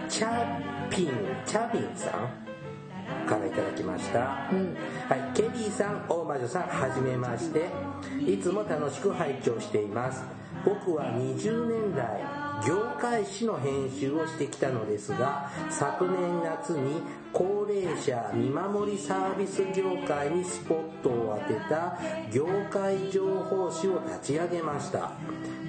[0.09, 1.11] チャピン、
[1.47, 4.19] チャビンさんからいただきました。
[4.19, 5.37] はい。
[5.37, 7.69] ケリーさん、大魔女さん、はじめまして。
[8.27, 10.25] いつも楽しく拝聴しています。
[10.65, 17.03] 僕は20年来、業界誌の編集をしてきたのですが昨年夏に
[17.35, 21.99] 高齢者見守りサービス業界にスポットを当てた
[22.33, 25.11] 業界情報誌を立ち上げました。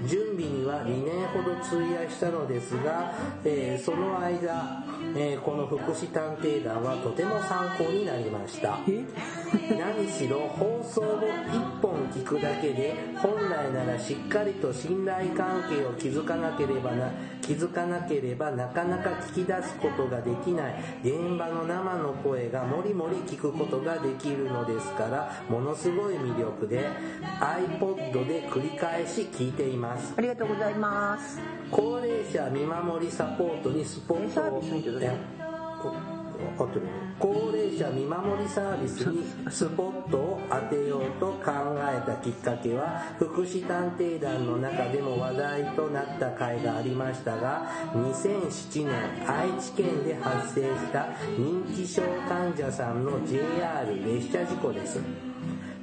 [0.05, 3.13] 準備には2年ほど費やしたのですが、
[3.43, 4.84] えーその間、
[5.16, 8.78] えーこの福祉探偵団はとても参考になりました。
[9.78, 17.11] 何しろ放送を1本聞くだけで本来ならしっかりと信頼関係を築かなければな
[17.41, 26.89] 気づかなければなかなか聞き出すことができない現場の生の声がもりもり聞くことができるのですからものすごい魅力で
[27.39, 30.14] iPod で繰り返し聞いています。
[30.18, 31.39] ありがとうございます。
[31.72, 36.82] 高齢者見守りサポートにスポットをってる
[37.20, 51.08] 高齢者見守りサービスにスポットを当てようと考えたきっかけは福祉探偵団の中でも話題となった回がありましたが2007年愛知県で発生した
[51.38, 55.00] 認知症患者さんの JR 列車事故です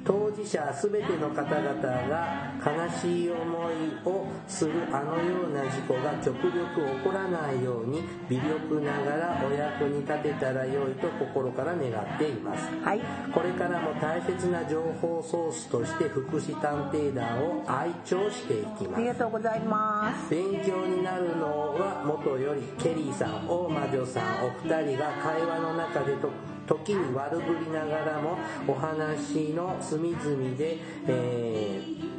[0.05, 3.73] 当事者全ての方々が悲しい思い
[4.05, 12.67] をするあのような事故が極力起こらないように微力ながらお役に立てたら良いと心から願っています。
[12.83, 13.01] はい。
[13.33, 20.29] これからも大切な情報ソースとして福祉探偵団を愛聴していきありがますとうございます。
[20.29, 26.29] 勉強になるのはもとよりケリーさん大魔女さんお二人が会話の中でと
[26.67, 28.37] 時に悪ぶりながらも
[28.67, 32.13] お話の隅々で、えー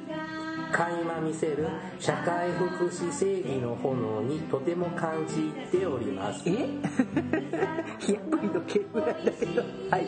[0.75, 1.69] 垣間見せる
[2.01, 6.43] 社会福祉正義の炎にとても感じております。
[6.47, 6.53] え？
[8.13, 10.07] やっぱりの毛ぐらいだけどはい。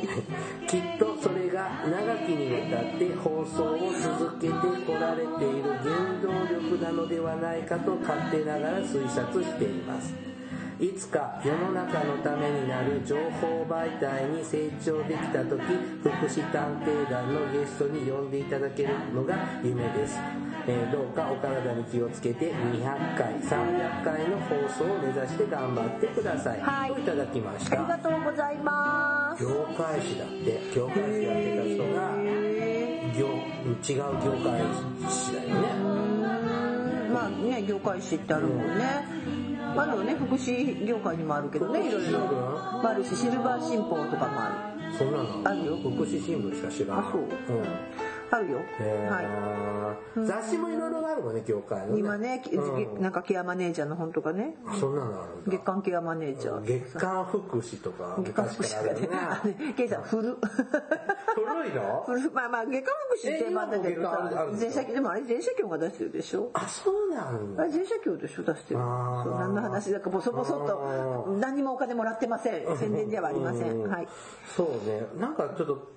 [0.67, 3.79] きっとそれが長きにわたって放送を
[4.19, 4.53] 続けて
[4.85, 10.36] こられている原動力なのではないかと勝手ながら推察しています
[10.79, 15.59] いつか世の中のためになる情報媒体に成長できた時
[16.03, 20.19] 福祉探偵団のゲストに呼んでいただけるのが夢です、
[20.67, 26.93] えーどうかお体に気をつけて200回300回の放送を目指して頑張ってください、はい。
[26.93, 27.81] といただきました？
[27.81, 29.43] ありがとうございます。
[29.45, 32.17] 業界誌だって業界誌やってた人が
[33.17, 34.61] 業違う業界
[35.09, 35.55] 誌だよね。
[35.81, 35.85] う
[37.09, 37.13] ん。
[37.15, 39.17] まあね業界誌ってあるもんね
[39.77, 42.19] あるよね福祉業界にもあるけどねいろいろ。
[42.89, 44.97] あるしシルバー新報とかもある。
[44.97, 45.77] そんなのあるよ。
[45.77, 47.21] 福祉新聞しか知らないあそう。
[47.23, 48.59] うんあるよ。
[48.59, 50.27] はい。
[50.27, 51.99] 雑誌もいろいろあるもんね業界のね。
[51.99, 53.03] 今ね、きうん。
[53.03, 54.57] なんかケアマネージャーの本とかね。
[54.81, 56.63] そんなのある月間ケアマネージャー。
[56.63, 59.75] 月刊福祉とか月刊福昔からあるよね。
[59.77, 60.23] ケイさん古。
[60.23, 60.37] 古
[61.69, 62.03] いの？
[62.07, 66.51] 古まあまあ月刊福祉ってまあだけどさ全社でもあれ全社協が出してるでしょ？
[66.55, 67.63] あそうなんだ。
[67.63, 68.81] あれ全社協でしょ出してる。
[68.81, 72.79] そう何の話だかボソボソっと何にもお金もらってません。
[72.79, 73.83] 宣伝ではありません。
[73.89, 74.09] はい。
[74.57, 75.07] そうね。
[75.21, 75.89] なんかちょっと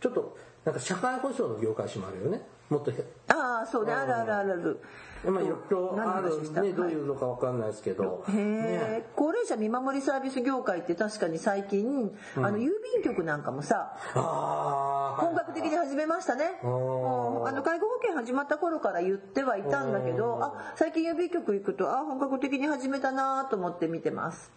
[0.00, 0.36] ちょっと
[0.68, 2.42] なんか社会保障の業界誌もあるよね。
[2.68, 2.94] もっとへ
[3.28, 4.80] ああそうねあるあるある
[5.24, 8.22] まあいろいろあるねどういうのかわかんないですけど。
[8.28, 16.60] へえ、高齢者見守りサービス業界って確かに最近、あの郵便局なんかもさああ本格的に始めましたね。
[16.62, 24.52] あの介護保険始まった頃から言ってはいたんだけど、あ最近郵便局行くとあ本格的に始めたなと思って見てます。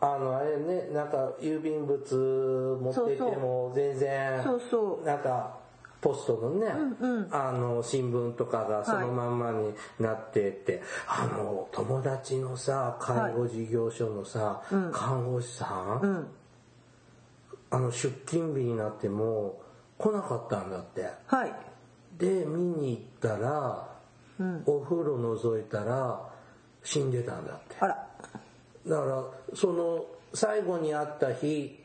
[0.00, 5.06] あのあれねなんか郵便物持ってても全然そうそう。
[5.06, 5.58] なんか
[6.00, 6.68] ポストのね、
[7.32, 16.26] あの新聞とかがそのまんまになってって、あの友達のさ介護事業所のさ、看護師さん、うん。
[17.70, 19.60] あの出勤日になっても
[19.98, 21.08] 来なかったんだって。
[21.26, 21.52] はい。
[22.16, 23.88] で見に行ったら、
[24.66, 26.30] お風呂覗いたら
[26.84, 27.76] 死んでたんだって。
[27.80, 28.07] あら。
[28.88, 29.24] だから
[29.54, 31.78] その最後に会った日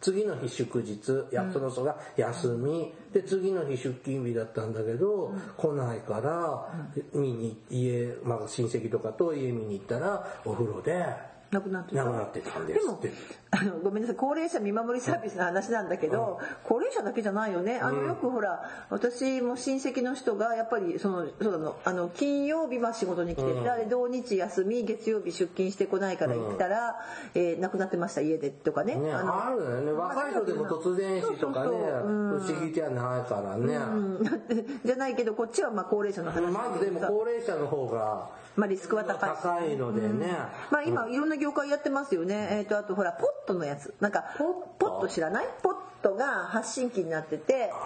[0.00, 6.72] 次の日祝日やその人が休み、で次の日出勤日だったんだけど、来ないから
[7.12, 11.04] 見に家、まあ、親戚とかと家見に行ったらお風呂で
[11.52, 12.04] 亡くなってた。
[12.04, 13.12] 亡くなってたんでですもって。
[13.50, 14.16] あのごめんなさい。
[14.16, 17.80] 高齢者見守りサービスの話なんだけど、高齢者だけじゃないよね。
[17.80, 21.76] あのよくほら私も親戚の人がやっぱりそのそうなの。
[21.84, 26.96] あの金曜日は仕事に来てて、あれ土日休み月曜日出勤してこないから行ったら、
[27.34, 28.94] えー亡くなってました家でとかね。
[28.94, 29.92] ね、あのあるよね。
[29.92, 32.08] 若い人でも突然死とかねそうそうそう。
[32.08, 32.40] うん。
[32.40, 34.22] 不思議じゃないからね、うん。
[34.86, 39.36] じゃないけどこっちはまあ高齢者の話まずでも高齢者の方がまあリスクは高い。
[39.36, 40.28] し高いのでね、
[40.70, 42.48] まあ今いろんな業界やってますよね。
[42.52, 43.94] えっ、とあとほらポットのやつ。
[44.00, 44.44] なんかポ
[44.86, 45.08] ット？
[45.08, 45.46] 知らない？
[45.62, 47.80] ポットが発信機になってて、でほ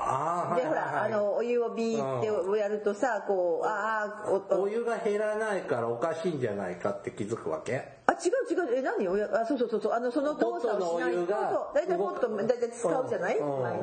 [0.75, 4.69] らあのお湯をビーってやるとさこうああおお。
[4.69, 7.95] 湯が減らないからおかしいんじゃないかって気づくわけ？
[8.07, 8.79] あ違う違う。
[8.79, 9.09] え何？
[9.09, 9.93] おやあそうそうそうそう。
[9.93, 11.13] あのその動作をしない。
[11.15, 11.25] と
[11.75, 13.39] 大体ポット大体使うじゃない？
[13.39, 13.83] うん毎日。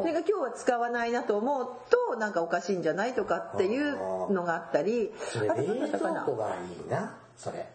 [0.00, 1.66] それが今日は使わないなと思う
[2.10, 5.12] となんかおかしいんじゃないとかっていうのがあったり。
[5.34, 7.66] あと何だっいいなそれ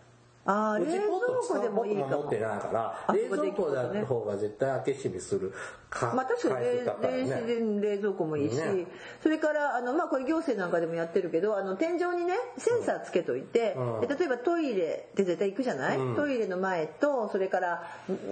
[0.46, 1.02] あー冷蔵
[1.48, 2.24] 庫でもいいかも。
[2.24, 5.54] 持ってないからあ冷蔵庫そこでだ方が絶対開け閉めする
[5.90, 7.82] かまあ確かに冷ね。
[7.82, 8.88] 冷冷蔵庫もいいし、ね。
[9.22, 14.08] それからあの、まあ、これ行政なんかでもやってるけどあの天井にねセンサーつけといて、うん。
[14.08, 16.16] で例えばトイレって絶対行くじゃない、うん。
[16.16, 17.84] トイレの前とそれから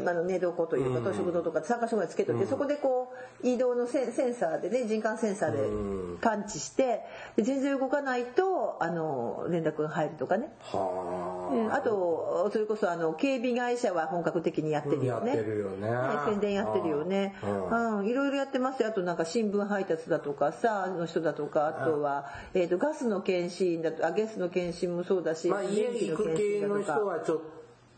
[0.03, 1.15] んあの寝床というかうん。
[1.15, 6.15] 食堂とか3か所ぐらいつけといて、そこでこう移動のセンセンサーでね人感センサーうん。
[6.15, 7.01] で感知して
[7.35, 10.49] で全然動かないとあの連絡が入るとかね。
[10.61, 15.35] はうん、あとそれこそあの警備会社は本格的にやってるよね。
[15.35, 15.89] やってるよね。
[16.25, 17.35] 宣伝やってるよね。
[17.43, 17.99] うん。
[17.99, 18.89] うんいろいろやってますよ。
[18.89, 27.41] あとなんか新聞配達だとかさの人だとかあとは、えー、とガスの検診だとあゲスの検診もそうだし、まあ家に行く系の人はちょっ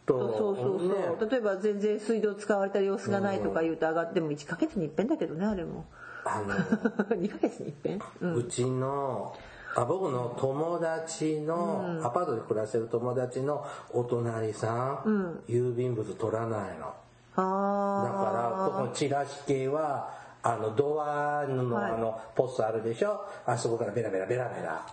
[0.05, 1.29] とそうそうそう、ね。
[1.29, 5.85] 例えば全然水道使われた様子がないとか言うと上がっても1ヶ月に一遍だけどねあれも。
[6.25, 6.55] あの
[7.15, 7.99] 2ヶ月に一遍？
[8.21, 8.35] うん。
[8.35, 9.35] うちの
[9.75, 16.93] あ僕の友達の、アパートで暮らしてる友達のお隣さん、郵便物取らないの。
[17.35, 20.13] だからこあのチラシ系は
[20.43, 21.91] あのドアのはい。
[21.93, 23.25] あのポストあるでしょ？
[23.45, 24.85] あそこからベラベラベラベラ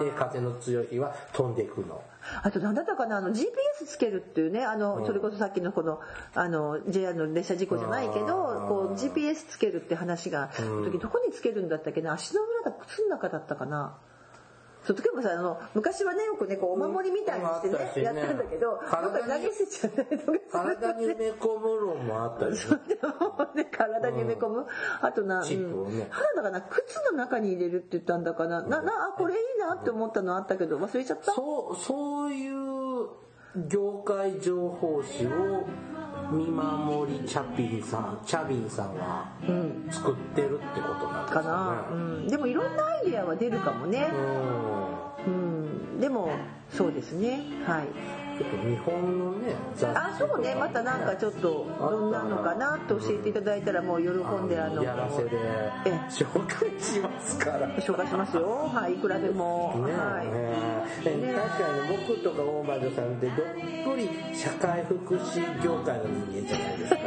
[0.00, 2.02] 出てて風の強い日は飛んでいくの
[2.42, 6.00] あと何だったかなあの GPS つけるっていうねあの、それこそさっきのこの
[6.34, 8.26] あの JR の列車事故じゃないけど
[8.68, 10.50] こう GPS つけるって話が、
[10.84, 13.98] 時どこにつけるんだったっけな足の裏だ靴の中だったかな
[14.84, 18.20] そう例えばさあの昔はねよくねこうお守りみたいにしてね,、うんね。
[18.20, 22.80] やったんだけどどっかに投げ捨てちゃったりとか体に埋め込む論もあったりする。
[22.88, 24.66] でもね体に埋め込む、
[25.00, 25.54] あとな、ね。
[25.54, 31.32] うん肌だかな靴の中に入れるって言ったんだかな、ななあこれいいなって思ったのあったけど忘れちゃった？
[31.32, 33.08] そうそういう
[33.68, 35.30] 業界情報誌を
[36.32, 39.30] 見守りチャピンさんチャビンさんは
[39.90, 44.10] 作ってるってことなんですかな、かねうん、でもいろんなアイデアは出るかもね、
[45.26, 46.30] ううん、でも
[46.70, 47.42] そうですね。
[47.66, 49.54] はい日本のね
[49.94, 50.54] あそうね。
[50.54, 55.30] またなんかちょっとどんなのかなと教えていただいたらもう喜んであのやらせで。
[55.86, 57.66] え紹介しますから。
[57.68, 58.70] ね紹介しますよ。
[58.72, 60.26] はいいくらでも、はい。
[61.06, 61.16] え。
[61.16, 63.36] ね確かに僕とか大魔女さんってどっ
[63.84, 66.98] ぷり社会福祉業界の人間じゃないですか。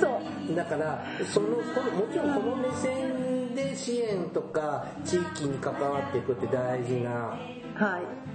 [0.00, 0.54] そう。
[0.54, 7.10] だからそのこのもちろんこの目線で支援とか地域に関わっていくって大事な
[7.74, 8.34] はい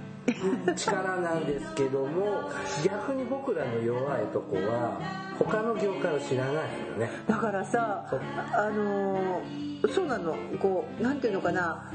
[0.76, 2.50] 力なんですけども
[2.84, 5.00] 逆に僕らの弱いとこは
[5.38, 6.60] 他の業界を知らないよ
[6.98, 7.10] ね。
[7.26, 8.04] だからさ
[8.52, 10.34] あのーそうなの。
[10.58, 11.90] こうなんていうのかな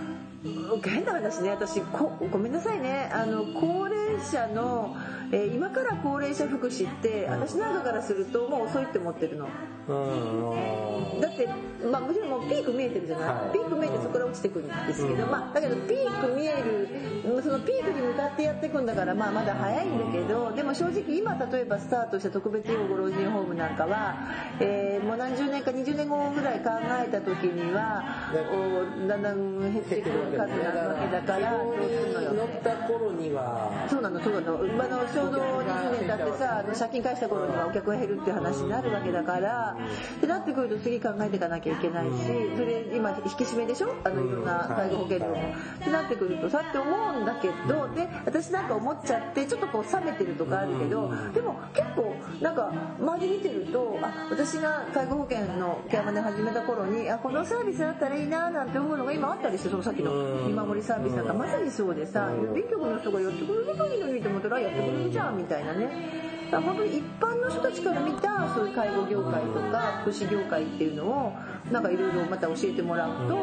[0.83, 3.09] 変な話ね私こごめんなさいね。
[3.13, 4.95] あの高齢者の、
[5.31, 9.47] えー今から高齢者福祉って私なんかからするともう遅いって思ってるの。
[9.87, 11.21] うん。
[11.21, 11.47] だって、
[11.89, 13.53] まあ、もちろんもうピーク見えてるじゃない、はい。
[13.53, 15.31] ピーク見えてそこから落ちてくるんですけど、うん。
[15.31, 24.15] まあ、だけどピーク見えるそのピークに向かってやっていくんだから、まあ、まだ早いんだけどでも正直今例えばスタートした特別養護老人ホームなんかは、
[24.59, 26.69] えーもう何十年か20年後ぐらい考
[27.05, 28.03] えた時には
[28.49, 39.77] こうだんだん減ってくる数なわけだからどうするのった頃にはそうなのそうなの、まあ、あのちょうど20年経ってさあの借金返した頃にはお客が減るっていう話になるわけだから
[40.17, 42.11] ってなってくると次考えていかなきゃいけないし
[42.57, 43.93] それ今引き締めでしょ？
[44.03, 45.25] あのいろんな介護保険料。
[45.27, 45.33] も。
[45.35, 52.55] ってなってくるとさって思うんだけどで私なんか思っちゃってちょっとこう冷めてるとかあるけどでも結構なん。
[52.55, 60.11] か周り見てるとあ私が介護保険のケアマネ始めた頃にあこのサービスあったらいいななんて思うのが今あったりしてそのさっきの
[60.47, 66.25] 見守りサービスなんかまさにそうでさ郵便局の人がやってくれればいいのにと思ったらあやってくれるじゃんみたいなね。
[66.51, 71.33] だ本当に一般の人たちから見たそういう介護業界とか福祉業界っていうのを
[71.71, 73.35] なんかいろいろまた教えてもらうと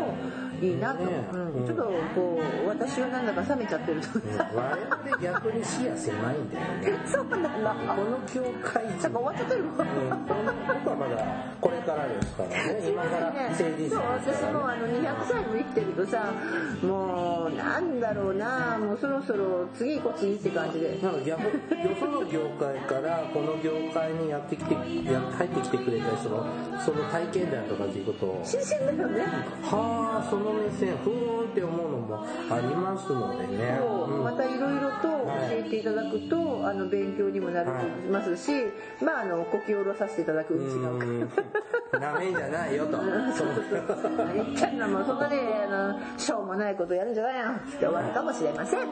[0.63, 1.63] いいなと、ねう。
[1.63, 1.83] ん、ちょっと
[2.15, 4.09] こう私はなんだか冷めちゃってると
[4.55, 7.01] 我々逆に視野狭いんだよね。
[7.07, 8.87] そうなんだこの業界。
[8.87, 9.65] なんか終わっちゃってる。
[9.65, 9.85] もんうん
[10.27, 11.27] この僕はまだ
[11.61, 12.89] これからですからね。
[12.89, 16.33] 今から成人そう式ですからね私もあの200歳も生きてるとさ
[16.83, 20.99] もうなんだろうなもうそろそろ次行こう次って感じで。
[21.03, 21.51] なんか逆よ
[21.99, 26.47] その業界からこの業界にやってきてや入ってきてくれた人の
[26.85, 29.23] その体験談とか聞くと新鮮だよね。
[29.63, 34.11] はあその目線ふーんって思うのもありますのでね、そう。
[34.11, 34.25] うん。
[34.25, 37.71] またいろいろと教えていただくと、あの勉強にもなり
[38.11, 38.51] ますし、
[39.03, 41.21] まああのこき下ろさせていただくうちがうん。
[42.01, 42.97] なめんじゃないよと。
[42.99, 43.33] 何
[44.35, 45.39] 言ってんのもうそんなね
[45.69, 48.81] あのしょうもないことやるんじゃないよって終わるかもしれません。
[48.81, 48.91] はい、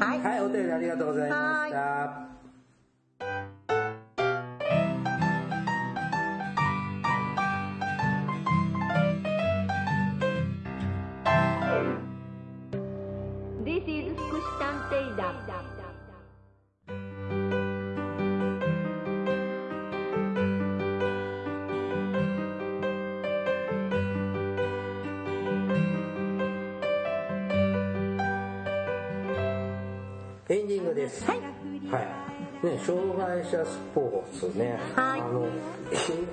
[0.00, 0.20] はい。
[0.20, 2.39] はい、お便りありがとうございました
[32.84, 35.20] 障害者スポーツね、はい。
[35.20, 35.46] あの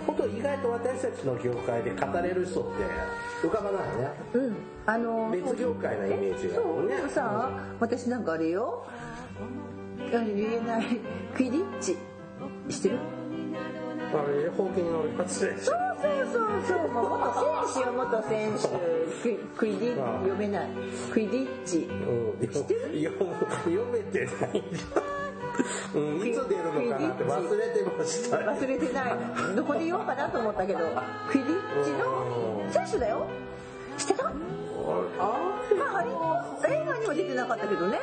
[0.06, 4.12] 本当意外と私たちの業界で語れる人って浮かばないよね。
[4.34, 4.56] うん。
[4.86, 6.96] あの別業界のイメージがそうね。
[6.96, 8.86] でもさ私なんかあれよ。
[10.14, 11.00] あ言えない
[11.36, 11.98] クイディッチ。
[12.70, 13.00] 知ってる？
[14.14, 15.74] あれほうきに乗るやつでしょ。
[16.00, 16.88] そうそうそうそう。
[16.90, 17.34] もう元
[17.74, 18.68] 選手よ元選手。
[19.22, 20.18] クイクイディあ。
[20.18, 20.70] あ読めない。
[21.12, 21.80] クイディッチ。
[21.80, 21.92] う
[22.42, 22.48] ん。
[22.48, 24.64] 読めてない
[25.96, 26.28] うん。
[26.28, 28.42] いつ出るのかなって忘れてました。
[28.42, 29.16] よ忘れてない。
[29.56, 33.26] どこで言おうかなと思ったけどクィッチの選手だよ。
[33.98, 34.28] 知ってた？
[34.28, 34.32] あ
[35.78, 38.00] まあハリー映画には出てなかったけどね。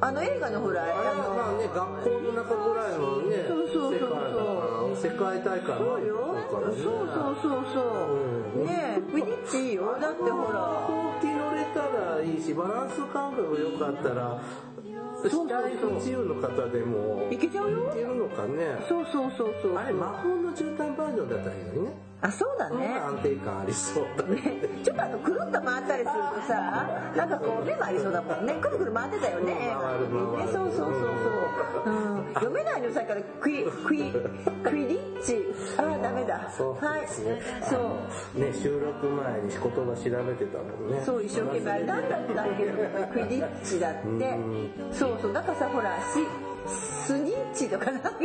[0.00, 1.02] あの映画のほらあれはあ
[1.34, 1.74] まあね学
[2.06, 5.10] 校の中ぐらいのねそうそうそうそう。
[5.10, 7.66] 世界大会のそうよそうそうそう。
[7.74, 8.98] そううんね。
[8.98, 9.98] えクィッチいいよ。
[10.00, 10.60] だってほら。
[10.86, 14.40] ほうき乗れたらいいしバランス感覚が良かったら
[15.22, 17.90] そうそう死体不自由の方でもいけちゃうよ。
[17.90, 19.76] いけるのかねそうそうそうそう。
[19.76, 21.90] あれ魔法の絨毯バージョンだったらいいのにね
[22.20, 22.98] あそうだね。
[22.98, 24.34] か安定感ありそうだね。
[24.34, 24.42] ね。
[24.82, 28.54] ちょっとあのくるっと回ったりするとさなんかこう目もありそうだもんね。
[28.60, 29.54] くるくる回ってたよね。
[29.54, 29.76] ね
[30.52, 30.90] そうそうそう
[31.84, 33.22] そう、うん、読めないのさっきから。
[33.40, 34.12] クイクイ
[34.64, 35.46] クイリッチ
[35.76, 36.34] あーダメだ。
[36.34, 37.08] はい。
[37.08, 37.76] そ
[38.36, 38.40] う。
[38.40, 41.02] ね収録前に言葉調べてたもんね。
[41.04, 41.84] そう一生懸命。
[41.84, 42.64] 何だったっけ？
[43.12, 44.38] クイディッチだって。
[44.92, 45.32] そうそう。
[45.32, 46.18] なんかさほらし
[46.68, 48.18] スニッチとかなんかさ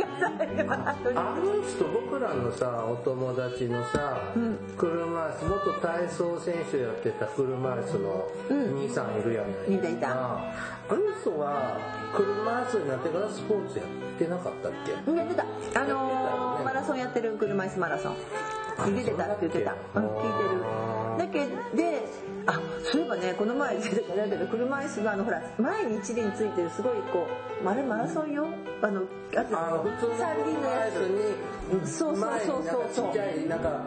[1.16, 4.18] あの人僕らのさお友達のさ、
[4.76, 10.08] 車椅子元体操選手やってた車椅子の兄さんいるやないいたいた。
[10.12, 10.52] あ
[10.90, 11.78] あの人は
[12.14, 12.28] 車
[12.60, 13.86] 椅子になってからスポーツやっ
[14.18, 14.92] てなかったっけ？
[14.92, 15.44] やってた。
[15.80, 18.14] あのーマラソンやってる車椅子マラソン。
[18.92, 19.74] に出てたって言ってた。
[19.94, 20.60] うん聞いてる。
[21.16, 22.02] だけで
[22.46, 27.26] あそういえばねこの前出てただけど車椅子のあのほら前に一輪ついてるすごいこ
[27.64, 28.46] うあれマラソンよ。
[28.82, 29.02] あの
[29.34, 30.96] あとあの普通の三輪のやつ
[31.80, 33.48] にそうそうそうそう。
[33.48, 33.80] なんか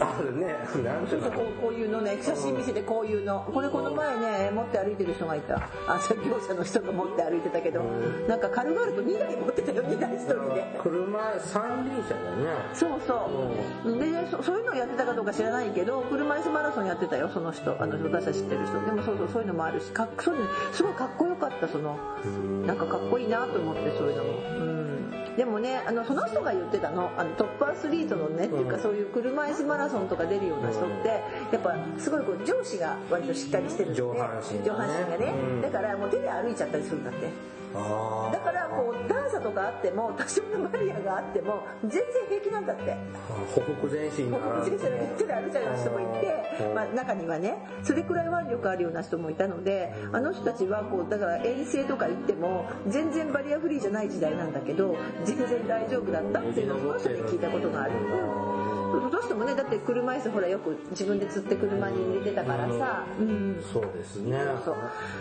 [0.00, 0.54] あるね。
[0.84, 3.40] なんていうこうこういうのね写真見せてこういうの。
[3.52, 5.68] これこの前ね持って歩いてる人がいた。
[5.86, 7.82] あ作業者の人が持って歩いてたけど
[8.28, 10.78] なんか軽々と2台持ってたよ2台一人で。
[10.82, 12.46] 車三輪車だね。
[12.74, 13.30] そうそ
[13.84, 13.98] う。
[13.98, 17.80] でそそういうのをやってたかどうか知らないけど車椅子マラソンやってたよその人。
[17.80, 18.84] あの私たち知ってる人。
[18.84, 21.98] でもそうそうそういうのもあるしかっそういうのすごいかっこよかったその。
[22.66, 24.75] なんかかっこいいなと思ってそういうのも、うん、
[25.36, 27.10] でもねあのその人が言ってたの。
[27.16, 31.08] あのトップアスリートのねっていうかそういう車椅子マラソンとか出るような人って
[31.52, 34.64] やっぱすごいこう上肢が割としっかりしてるんで上半身がね。
[34.64, 35.62] 上半身がね、うん。
[35.62, 37.26] だからもう手で歩いちゃったりするんだって。
[37.26, 37.55] あ
[38.32, 42.96] だからこう段差とかあっても多少のバリアがあっても全然平気なんだって。
[43.54, 46.74] ほふ前進ならこっちで手で歩いちゃうような人もいてう、ん。
[46.74, 58.55] まあ、中にはねそれくらい腕力あるような人もいたのであの人たちはこうだから遠征とか行っても全然バリアフリーじゃない時代なんだけど全然大丈夫だったっていうのをその人に聞いたことがある。
[58.92, 59.10] うん。
[59.10, 64.38] その人もねだって車椅子ほらよく自分で釣って車に入れてたからさ、うん、そうですね。
[64.64, 64.76] そう。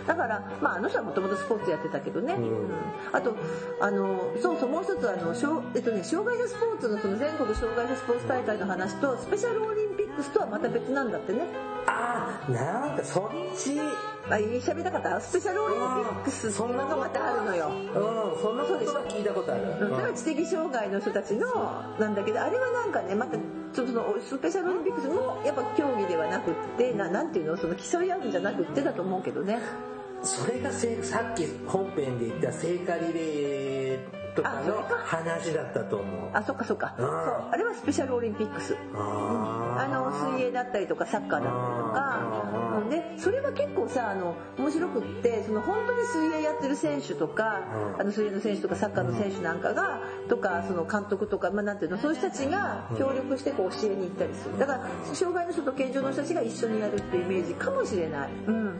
[0.07, 2.67] だから、まあ、あの人はもともとスポーツやってたけどね、うん。
[3.11, 3.35] あと
[3.81, 11.41] あのそうそうもう一つあの障,、えっとね、障害者スポーツのその全国障害者スポーツ大会の話とスペシャルオリンピックスとはまた別なんだってね。
[11.87, 13.79] あなんかそっち。
[14.27, 17.69] あ喋りたかったスペシャルオリンピックスそんなのまたあるのよ。
[17.69, 19.61] うんそんなことは聞いたことある。
[19.79, 21.47] それは知的障害の人たちの
[21.99, 29.59] なんだけどあれはなんかねまたちょっとそのスペシャルオリンピックスもやっぱ競技ではなくってななんていうのその競い合うんじゃなくってだと思うけどね
[30.25, 36.29] それがせさっき本編で言った聖火リレーとかの話だったと思う。
[36.33, 36.93] あそっかそっか。
[36.97, 38.75] そうあれはスペシャルオリンピックス。
[38.93, 42.79] ああの水泳だったりとかサッカーだったりとか。
[42.79, 47.61] うんでそれは結構さあの面白くってその本当に水泳やってる選手とか
[47.95, 48.01] うん。
[48.01, 54.59] あの水泳の選手とかサッカーの選手なんかがとかその監督とかまあなんていうのそういう人たちが協力してこう教えに行ったりする。
[54.59, 58.29] だから障害の人と健常の人たちが一緒にやるっていうイメージかもしれない。
[58.47, 58.79] うん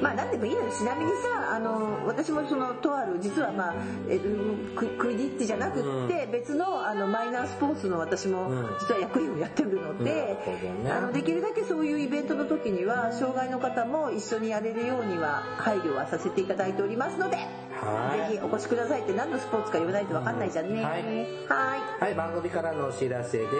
[0.00, 0.70] まあ何でもいいのよ。
[0.70, 3.74] ちなみにさあの私もそのとある実はまあ
[4.08, 8.66] えククイディッチじゃなくって別のあのマイナースポーツの私もうん。
[8.80, 10.90] 実は役員をやってるのでなるほどね。
[10.90, 18.32] あのできるだけそういうイベントの時には障害の方も一緒にやれるようには配慮はさせていただいておりますのではい。
[18.32, 20.80] ぜひお越しくださいって何のスポーツか言わないと分かんないじゃんね。
[20.80, 21.02] うんはい。
[21.02, 22.02] はい。
[22.04, 23.50] はい、番組からのお知らせです。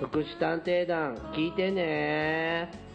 [0.00, 2.89] 福祉探偵団聞いてね。